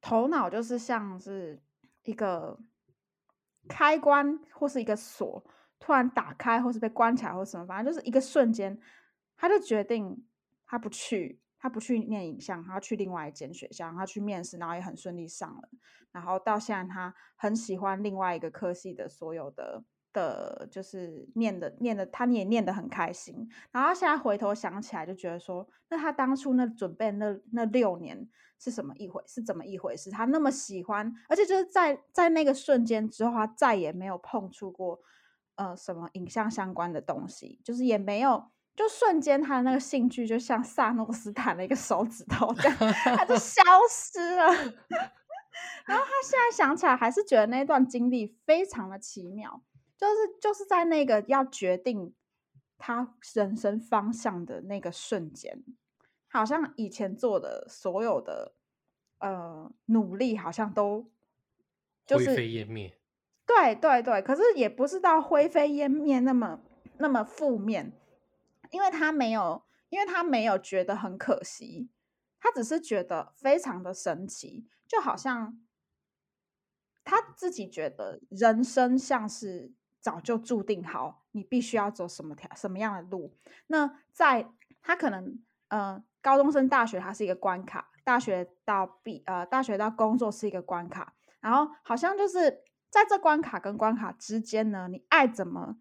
[0.05, 1.59] 头脑就是像是
[2.03, 2.59] 一个
[3.67, 5.43] 开关或是一个锁，
[5.79, 8.79] 突然打开或是被关起来或什么，反正就是一个瞬间，
[9.35, 10.23] 他就决定
[10.67, 15.69] 他不去，他不去念影像，他去另外一间学校，他去面试，然后也很顺利上了，
[16.11, 19.83] 然后到现在他很喜欢另外一个科系的所有的
[20.15, 28.27] 的，就是念的念的，他也念得很开心，然后现在回头想起来就觉得说，那他当初那准备那那六年。
[28.57, 29.21] 是什么一回？
[29.27, 30.09] 是怎么一回事？
[30.09, 34.97] 他那么喜欢，而且就是在在那个瞬间之后，他再也没有碰触过
[35.55, 38.41] 呃什么影像相关的东西，就是也没有，
[38.73, 42.77] 就瞬间他的那个兴趣就像萨诺斯弹了一个手指头这样，
[43.17, 43.61] 他就消
[43.91, 44.45] 失了。
[45.85, 49.61] 然后他现在想起来，还是觉得那段经历非常的奇妙，
[49.97, 52.13] 就是就是在那个要决定
[52.77, 55.63] 他人生方向的那个瞬间。
[56.27, 58.55] 好像以前做的所有的
[59.19, 61.09] 呃努力，好像都
[62.05, 62.97] 就是灰飞烟灭。
[63.45, 66.59] 对对对，可是也不是到灰飞烟灭那么
[66.97, 67.93] 那么负面，
[68.71, 71.89] 因为他没有，因为他没有觉得很可惜，
[72.39, 75.63] 他只是觉得非常的神奇，就好像
[77.05, 79.71] 他自己觉得人生像是
[80.05, 83.33] 早就注定好，你必须要走什么条什么样的路。
[83.67, 84.47] 那在
[84.81, 86.03] 他可能嗯。
[86.25, 91.13] 高中升大学，它是一个关卡；大学到毕，呃，大学到工作是一个关卡。
[91.39, 95.75] 然后好像就是在这关卡跟关卡之间呢，你爱怎么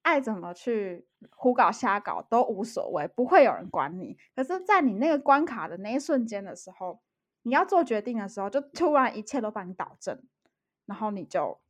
[0.00, 1.06] 爱怎么去
[1.36, 4.16] 胡搞瞎搞都无所谓，不会有人管你。
[4.34, 7.02] 可是，在你那个关卡的那一瞬间的时候，
[7.42, 10.18] 你要做决定的时候，就突然一切都把你导正，
[10.86, 11.60] 然后你就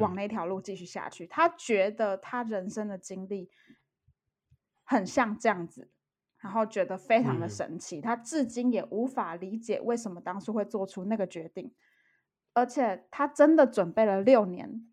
[0.00, 1.26] 往那条路继续下去。
[1.26, 3.50] 他觉得他人生的经历
[4.84, 5.90] 很像这样子。
[6.38, 11.74] 然后觉得非常的神奇，他至今也无法理解为什么当初会做出那个决定，
[12.52, 14.86] 而且他真的准备了六年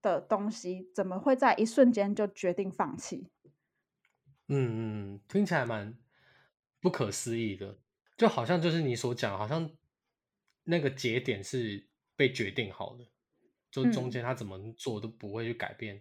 [0.00, 3.28] 的东西，怎么会在一瞬间就决定放弃？
[4.46, 5.98] 嗯嗯，听起来蛮
[6.80, 7.76] 不可思议的，
[8.16, 9.68] 就好像就是你所讲，好像
[10.62, 13.04] 那个节点是被决定好的，
[13.82, 16.00] 就中嗯间他怎么做都不会去改变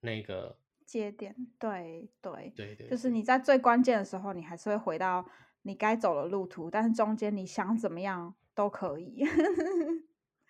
[0.00, 0.56] 那个，
[0.86, 5.28] 节点，对对，对对，就是你在最关键的时候，你还是会回到
[5.60, 9.22] 你该走的路途，但是中间你想怎么样都可以，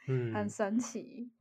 [0.07, 1.33] 嗯很嗯，神奇。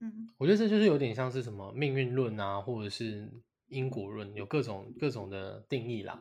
[0.00, 3.32] 嗯我觉得这就是有点像是什么命运论啊，或者是
[3.68, 6.20] 因果论，有各种各种的定义啦。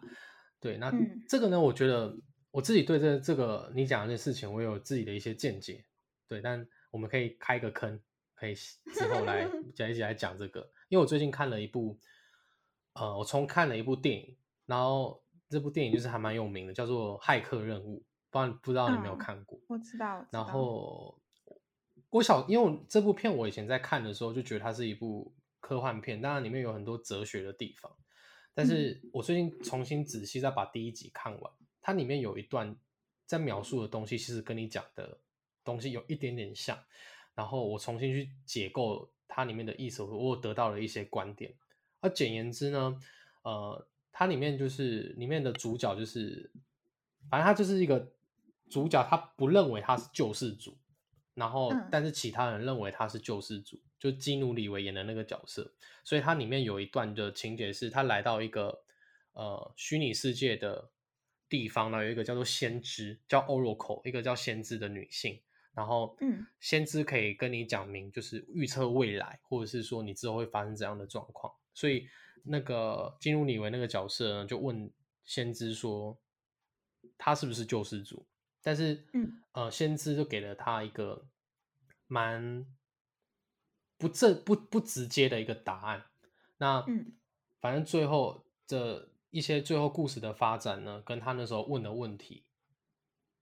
[0.60, 2.16] 对，那嗯这个呢，我觉得
[2.52, 5.84] 我自己对这这个你讲的这事情，我有自己的一些见解。
[6.28, 8.00] 对，但我们可以开个坑，
[8.46, 8.56] 可以
[8.94, 10.62] 之后来 再一起来讲这个。
[10.90, 12.00] 因为我最近看了一部，
[12.94, 14.38] 呃，我重看了一部电影，
[14.68, 19.60] 然后这部电影就是还蛮有名的，叫做《骇客任务》，不知道不知道你有没有嗯看过？
[19.68, 21.20] 我知道，我知然道后
[22.12, 27.92] 我小，因为我这部片我以前在看的时候就觉得它是一部科幻片，当然里面有很多哲学的地方。
[28.54, 32.74] 但是我最近重新仔细再把第一集看完，它里面有一段
[33.26, 35.20] 在描述的东西，其实跟你讲的
[35.64, 36.78] 东西有一点点像。
[37.36, 41.54] 然后我重新去解构它里面的意思，我有得到了一些观点。
[42.00, 43.00] 而简言之呢，
[43.44, 46.50] 呃，它里面就是里面的主角就是，
[47.30, 48.12] 反正他就是一个
[48.70, 50.78] 主角，他不认为他是救世主，
[51.34, 55.74] 然后嗯但是其他人认为他是救世主，就基努里维演的那个角色。
[56.04, 58.84] 所以它里面有一段的情节是，他来到一个
[59.34, 60.90] 呃虚拟世界的
[61.50, 65.42] 地方呢，有一个叫做先知，叫 Oracle，一个叫先知的女性。
[65.76, 71.54] 然后，嗯，先知可以跟你讲明，就是预测未来，或者是说你之后会发生怎样的状况。
[71.74, 72.08] 所以，
[72.44, 74.90] 那个进入里维那个角色呢，就问
[75.26, 76.18] 先知说，
[77.18, 78.26] 他是不是救世主？
[78.64, 81.28] 但是，嗯，呃，先知就给了他一个
[82.08, 82.66] 蛮
[83.98, 86.06] 不正不不直接的一个答案。
[86.58, 87.12] 那，嗯，
[87.60, 92.45] 反正最后这一些最后故事的发展呢，跟他那时候问的问题。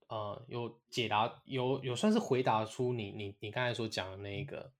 [0.08, 4.70] 呃，有解答，有有算是回答出你你你刚才所讲的那一个，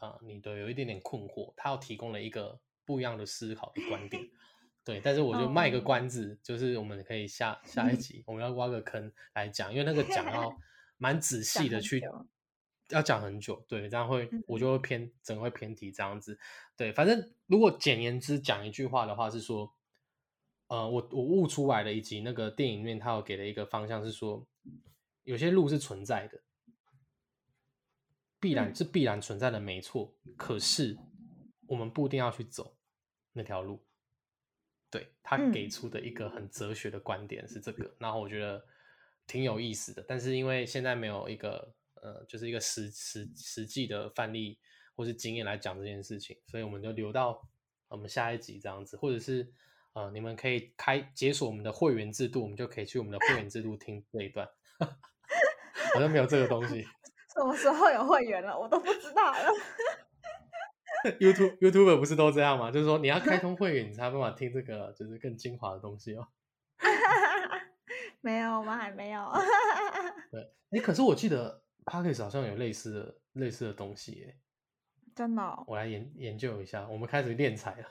[0.00, 4.22] 呃，你的有一点点困惑，他要提供了一个不一样的思考的观点，
[4.82, 5.80] 对，但是我就卖个哦。
[5.82, 10.56] 关子，就是我们可以下下一 集我们要挖个坑来讲，因为那个讲要
[10.96, 12.28] 蛮仔细的去讲
[12.88, 16.38] 要讲很久，对，这样会嗯我就会偏整个会偏题这样子，
[16.76, 19.74] 对，反正如果简言之讲一句话的话是说。
[20.68, 24.46] 呃，我我悟出来的，以及那个电影里面他有给的一个方向是说，
[25.24, 26.40] 有些路是存在的，
[28.40, 30.14] 必然嗯是必然存在的，没错。
[30.36, 30.98] 可是
[31.66, 32.76] 我们不一定要去走
[33.32, 33.84] 那条路。
[34.90, 38.62] 对他给嗯出的一个很哲学的观点是这个，然后我觉得
[39.26, 40.04] 挺有意思的。
[40.06, 44.58] 但是因为现在没有一个呃，就是一个实实实际的范例
[44.94, 47.48] 或是经验来讲这件事情，所以我们就留到
[47.88, 49.50] 我们下一集这样子，或者是
[49.94, 54.48] 呃，你们可以开解锁我们的会员制度，我们就可以去我们的会员制度听这一段。
[55.94, 56.82] 好像没有这个东西
[57.34, 59.52] 什么时候有会员了，我都不知道了。
[61.20, 62.70] ，YouTube YouTube 不是都这样吗？
[62.70, 66.26] 就是说你要开通会员，你才有办法听这个就是更精华的东西哦。
[68.20, 69.30] 没有，我们还没有。
[70.30, 74.36] 对，哎，可是我记得 Podcast 好像有类似的类似的东西耶，
[75.14, 76.86] 真的、哦，我来研研究一下。
[76.88, 77.88] 我们开始练财了，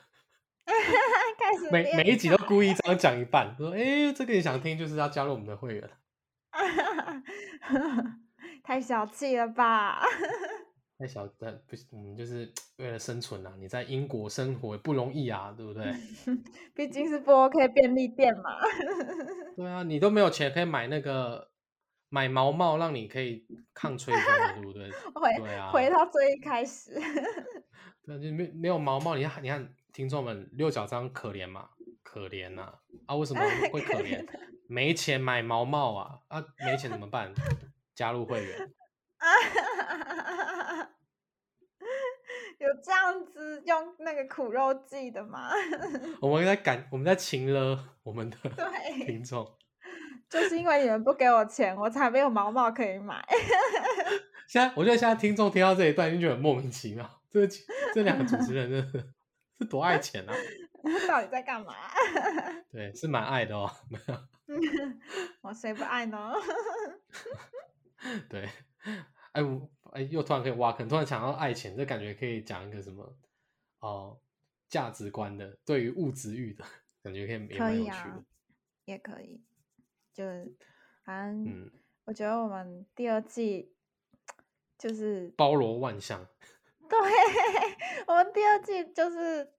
[1.42, 5.90] 开始每每一集都故意这样讲一半，说哎，这个你想听，就是要加入我们的会员。
[8.64, 10.04] 太小气了吧？
[11.00, 13.52] 太小，但不是，我们就是为了生存啊！
[13.58, 15.92] 你在英国生活也不容易啊，对不对？
[16.76, 18.52] 毕竟是不 OK 便利店嘛。
[19.56, 21.50] 对啊，你都没有钱可以买那个
[22.10, 24.92] 买毛毛，让你可以抗吹风的，对不对？
[25.16, 26.94] 回、对啊，回到最一开始，
[28.06, 31.70] 对啊，就没没有毛毛，你看你看听众们六角章可怜嘛，
[32.04, 32.74] 可怜呐
[33.06, 34.26] 啊为什么 会可怜？
[34.68, 37.34] 没钱买毛毛啊啊，没钱怎么办？
[37.94, 38.72] 加入会员，
[42.58, 45.50] 有这样子用那个苦肉计的吗？
[46.22, 49.58] 我们在赶，我们在情了我们的对，听众。
[50.30, 53.22] 就是因为你们不给我钱，我才没有毛毛可以买。
[54.48, 57.22] 现在我觉得现在听众听到这一段，已经觉得很莫名其妙。
[57.30, 57.46] 这
[57.94, 59.06] 这两个主持人真的
[59.66, 60.34] 多爱钱啊！
[61.08, 61.76] 到底在干嘛？
[62.72, 63.70] 对，是蛮爱的哦。
[65.42, 66.34] 我谁不爱呢？
[68.30, 68.50] 对，
[69.32, 73.16] 哎我哎，又突然可以挖坑，突然想到爱钱，这感觉可以讲一个什么
[73.80, 74.20] 哦
[74.68, 76.66] 价值观的，对于物质欲的
[77.04, 78.24] 感觉可以也可以啊的。，
[78.86, 79.42] 也可以，
[80.14, 80.56] 就是
[81.04, 81.72] 反正嗯，
[82.06, 83.74] 我觉得我们第二季
[84.78, 86.28] 就是包罗万象。
[86.92, 87.00] 对，
[88.06, 89.50] 我们第二季就是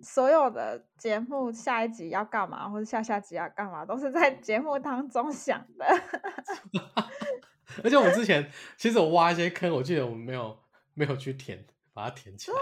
[0.00, 5.86] 所有的节目下一集要干嘛，或者下下集要干嘛，都是在节目当中想的。
[7.84, 10.58] 而且我们之前其实我挖一些坑，我记得我们没有
[10.94, 12.56] 没有去填，把它填起来。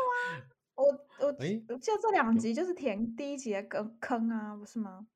[0.74, 0.85] 我
[1.20, 5.07] 我诶我记得这两集就是填第一集的坑坑啊，不是吗？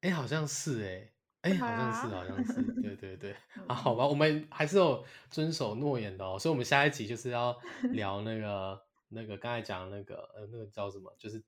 [0.00, 1.12] 哎，好像是哎，
[1.42, 3.32] 哎，好像是，好像是，对对对。
[3.66, 7.58] 啊，嗯好吧，我们还是有遵守诺言的哦，所以我们下一集就是要
[7.92, 11.42] 聊那个那个刚才讲那个呃那个叫什么，就是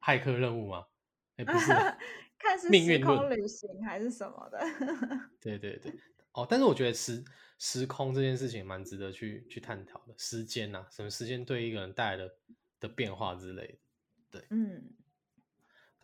[0.00, 0.84] 骇客任务吗？
[1.36, 1.96] 哎，不是啊，
[2.38, 4.58] 看是时命运论空旅行还是什么的。
[5.40, 5.92] 对对对，
[6.32, 7.22] 哦，但是我觉得时
[7.58, 12.34] 时空这件事情蛮值得去去探讨的，时间呐、什么时间对一个人带来的
[12.80, 13.78] 的变化之类
[14.32, 14.82] 的，嗯，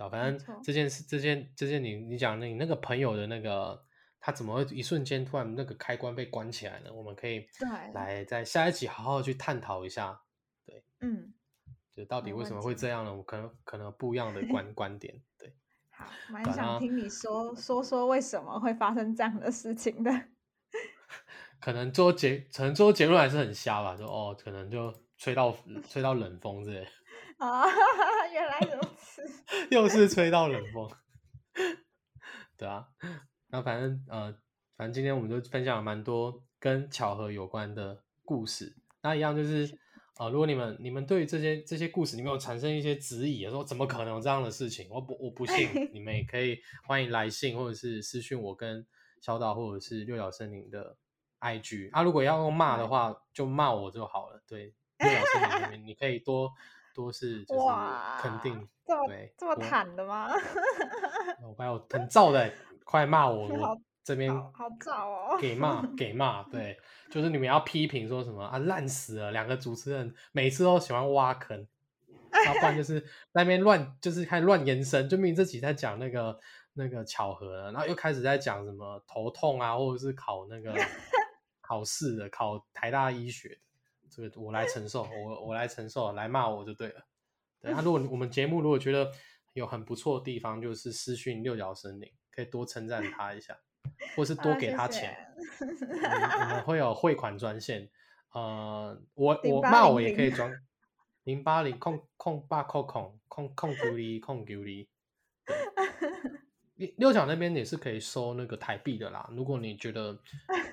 [0.03, 3.83] 啊，反正这件事，这件这件你你讲那你那个朋友的那个，
[4.21, 6.93] 他怎么会一瞬间突然那个开关被关起来呢？
[6.93, 10.21] 我们可以对来在下一集好好去探讨一下，
[10.67, 11.33] 对嗯，
[11.95, 13.15] 就到底为什么会这样呢？
[13.15, 15.55] 我可能可能不一样的 观观点，对。
[15.95, 20.11] 好，蛮想听你说说说为什么会发生这样的事情的。
[21.61, 25.55] 可能最后结，可能最后结论还是很瞎吧，就哦，可能就吹到
[25.89, 26.87] 吹到冷风之类的，
[27.47, 27.63] 啊，
[28.33, 28.92] 原来如此。
[29.71, 30.91] 又是吹到冷风，
[32.57, 32.87] 对啊，
[33.49, 34.33] 那反正呃，
[34.77, 38.77] 反正今天我们就分享了蛮多跟巧合有关的故事。
[39.03, 39.79] 那一样就是
[40.19, 44.89] 呃，如果你们你们对于这些这些故事，你们有产生一些质疑，说怎么可能有这样的事情？
[44.91, 48.87] 我不我不信， 你们也可以欢迎来信或者是私讯我跟
[49.21, 50.97] 小岛或者是六角森林的
[51.41, 52.03] IG 啊。
[52.03, 54.43] 如果要用骂的话，就骂我就好了。
[54.47, 56.53] 对，六角森林那边你可以多
[56.95, 58.69] 多是就是哇，肯定。
[58.85, 60.29] 这么对这么我坦的吗？
[61.47, 62.53] 我还有很燥的，
[62.85, 63.47] 快骂我！
[63.49, 66.77] 我这边好好燥哦给骂给骂， 对，
[67.09, 71.67] 就是你们要批评说什么啊烂死了，两个主持人每次都喜欢挖坑，
[72.45, 76.37] 要不然就 是那边乱，就是开始乱延伸，就明明这集在讲那个
[76.73, 80.75] 那个巧合了，然后又开始在讲什么头痛啊，或者是考那个
[81.61, 83.57] 考试的，考台大医学的，
[84.15, 87.07] 这个我来承受， 我我来承受，来骂我就对了。
[87.61, 89.11] 对，那、如果我们节目如果觉得
[89.55, 93.57] 有很不错的地方，就是私讯六角森林，可以多称赞他一下，
[94.17, 95.17] 或是多给他钱。
[95.61, 97.89] 我们我们会有汇款专线，
[98.35, 100.53] 呃，我我骂我也可以转
[101.25, 104.87] 零八零空空八扣空空空九零空九零。
[106.77, 109.29] 六六角那边也是可以收那个台币的啦。
[109.33, 110.19] 如果你觉得，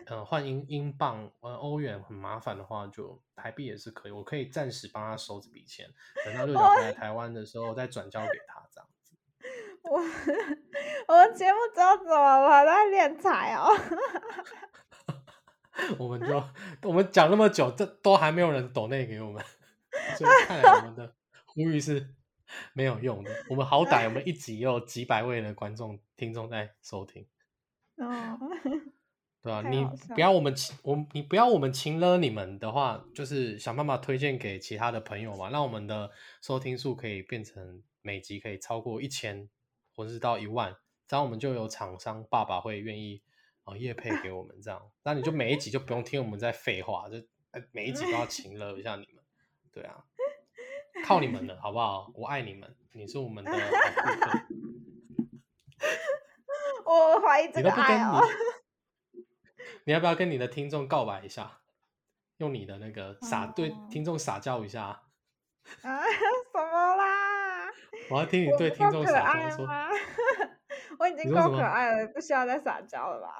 [0.05, 4.11] 呃，换英英镑、呃欧元很麻烦的话，就台币也是可以。
[4.11, 5.87] 我可以暂时帮他收这笔钱，
[6.25, 9.13] 等到六角回来台湾的时候再转交给他，这样子。
[9.83, 9.99] 我
[11.13, 12.49] 我们节目知道怎么了？
[12.49, 13.67] 还在敛财哦。
[15.97, 16.43] 我们就
[16.83, 19.43] 我们讲那么久，这都还没有人抖内给我们，
[20.17, 21.13] 所以看来我们的
[21.45, 22.13] 呼吁是
[22.73, 23.31] 没有用的。
[23.49, 27.25] 我们好歹我们一集也有几百位的观众听众在收听，
[27.97, 28.39] 哦，
[29.41, 39.47] 对啊、你不要我们请我你不要我们亲了你们的话，就是想办法推荐给其他的朋友嘛，让我们的收听数可以变成每集可以超过一千，
[39.95, 40.75] 或者是到一万，
[41.07, 43.21] 这样我们就有厂商爸爸会愿意
[43.63, 47.15] 啊业配给我们这样，那你就每一集就不用听我们在废话，就
[47.51, 49.23] 呃每一集都要 请了一下你们，
[49.71, 50.03] 对啊，
[51.09, 52.11] 靠你们了，好不好？
[52.13, 54.29] 我爱你们，你是我们的 好顾客。
[56.85, 58.21] 我怀疑这你都不跟个爱哦。
[59.11, 59.23] 你，
[59.85, 61.61] 你要不要跟你的听众告白一下？
[62.37, 65.01] 用你的那个撒、对哦听众撒娇一下，
[65.81, 67.67] 啊，什么啦？
[68.11, 69.67] 我要听你我对听众撒娇说，
[70.99, 73.39] 我已经够可爱了，不需要再撒娇了吧？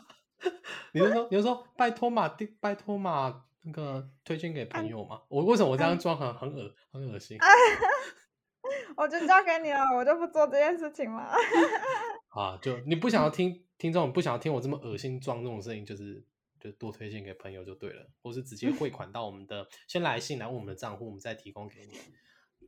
[0.92, 5.22] 你就说你就说拜托嘛，弟拜托嘛，那个推荐给朋友嘛。
[5.28, 7.38] 我为什么我这样装很很恶很恶心
[8.96, 11.34] 我就交给你了，我就不做这件事情了。
[12.30, 12.58] 啊？
[12.62, 16.24] 就你不想要听听众不想要听我这么恶心装这种声音，就是
[16.60, 21.94] 就多推荐给朋友就对了，或是直接汇款到我们的先来信来问我们的账户，我们再提供给你。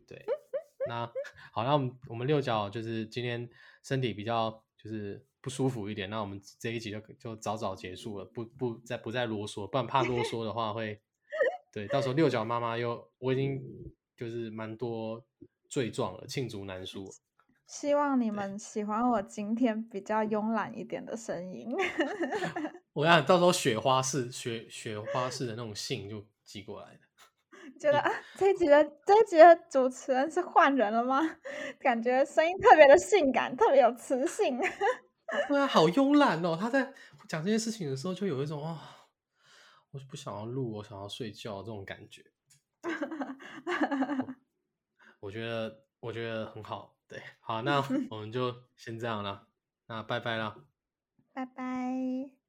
[0.06, 0.24] 对，
[0.88, 1.06] 那
[1.52, 3.48] 好，那我们我们六角就是今天
[3.82, 10.98] 身体比较就是不舒服一点，那我们这一集就就早早结束了，不不再不再啰嗦，不然怕啰嗦的话会，
[11.70, 13.62] 对，到时候六角妈妈又我已经
[14.16, 15.22] 就是蛮多
[15.68, 17.06] 罪状了，罄竹难书。
[17.66, 21.76] 希望你们喜欢我今天比较慵懒一点的声音。
[22.94, 27.00] 我想到时候雪花式雪雪花式的那种信就寄过来的。
[27.78, 31.20] 觉得啊，这一集的这一集的主持人是换人了吗？
[31.78, 34.58] 感觉声音特别的性感，特别有磁性。
[35.48, 36.56] 对啊，好慵懒哦！
[36.59, 36.93] 他在
[37.28, 39.09] 讲这件事情的时候，就有一种啊、
[39.90, 42.24] 我不想要录，我想要睡觉这种感觉。
[45.20, 46.98] 我我觉得我觉得很好。
[47.09, 49.48] 对，好，那我们就先这样了，
[49.86, 50.66] 那拜拜了。
[51.32, 52.43] 拜拜。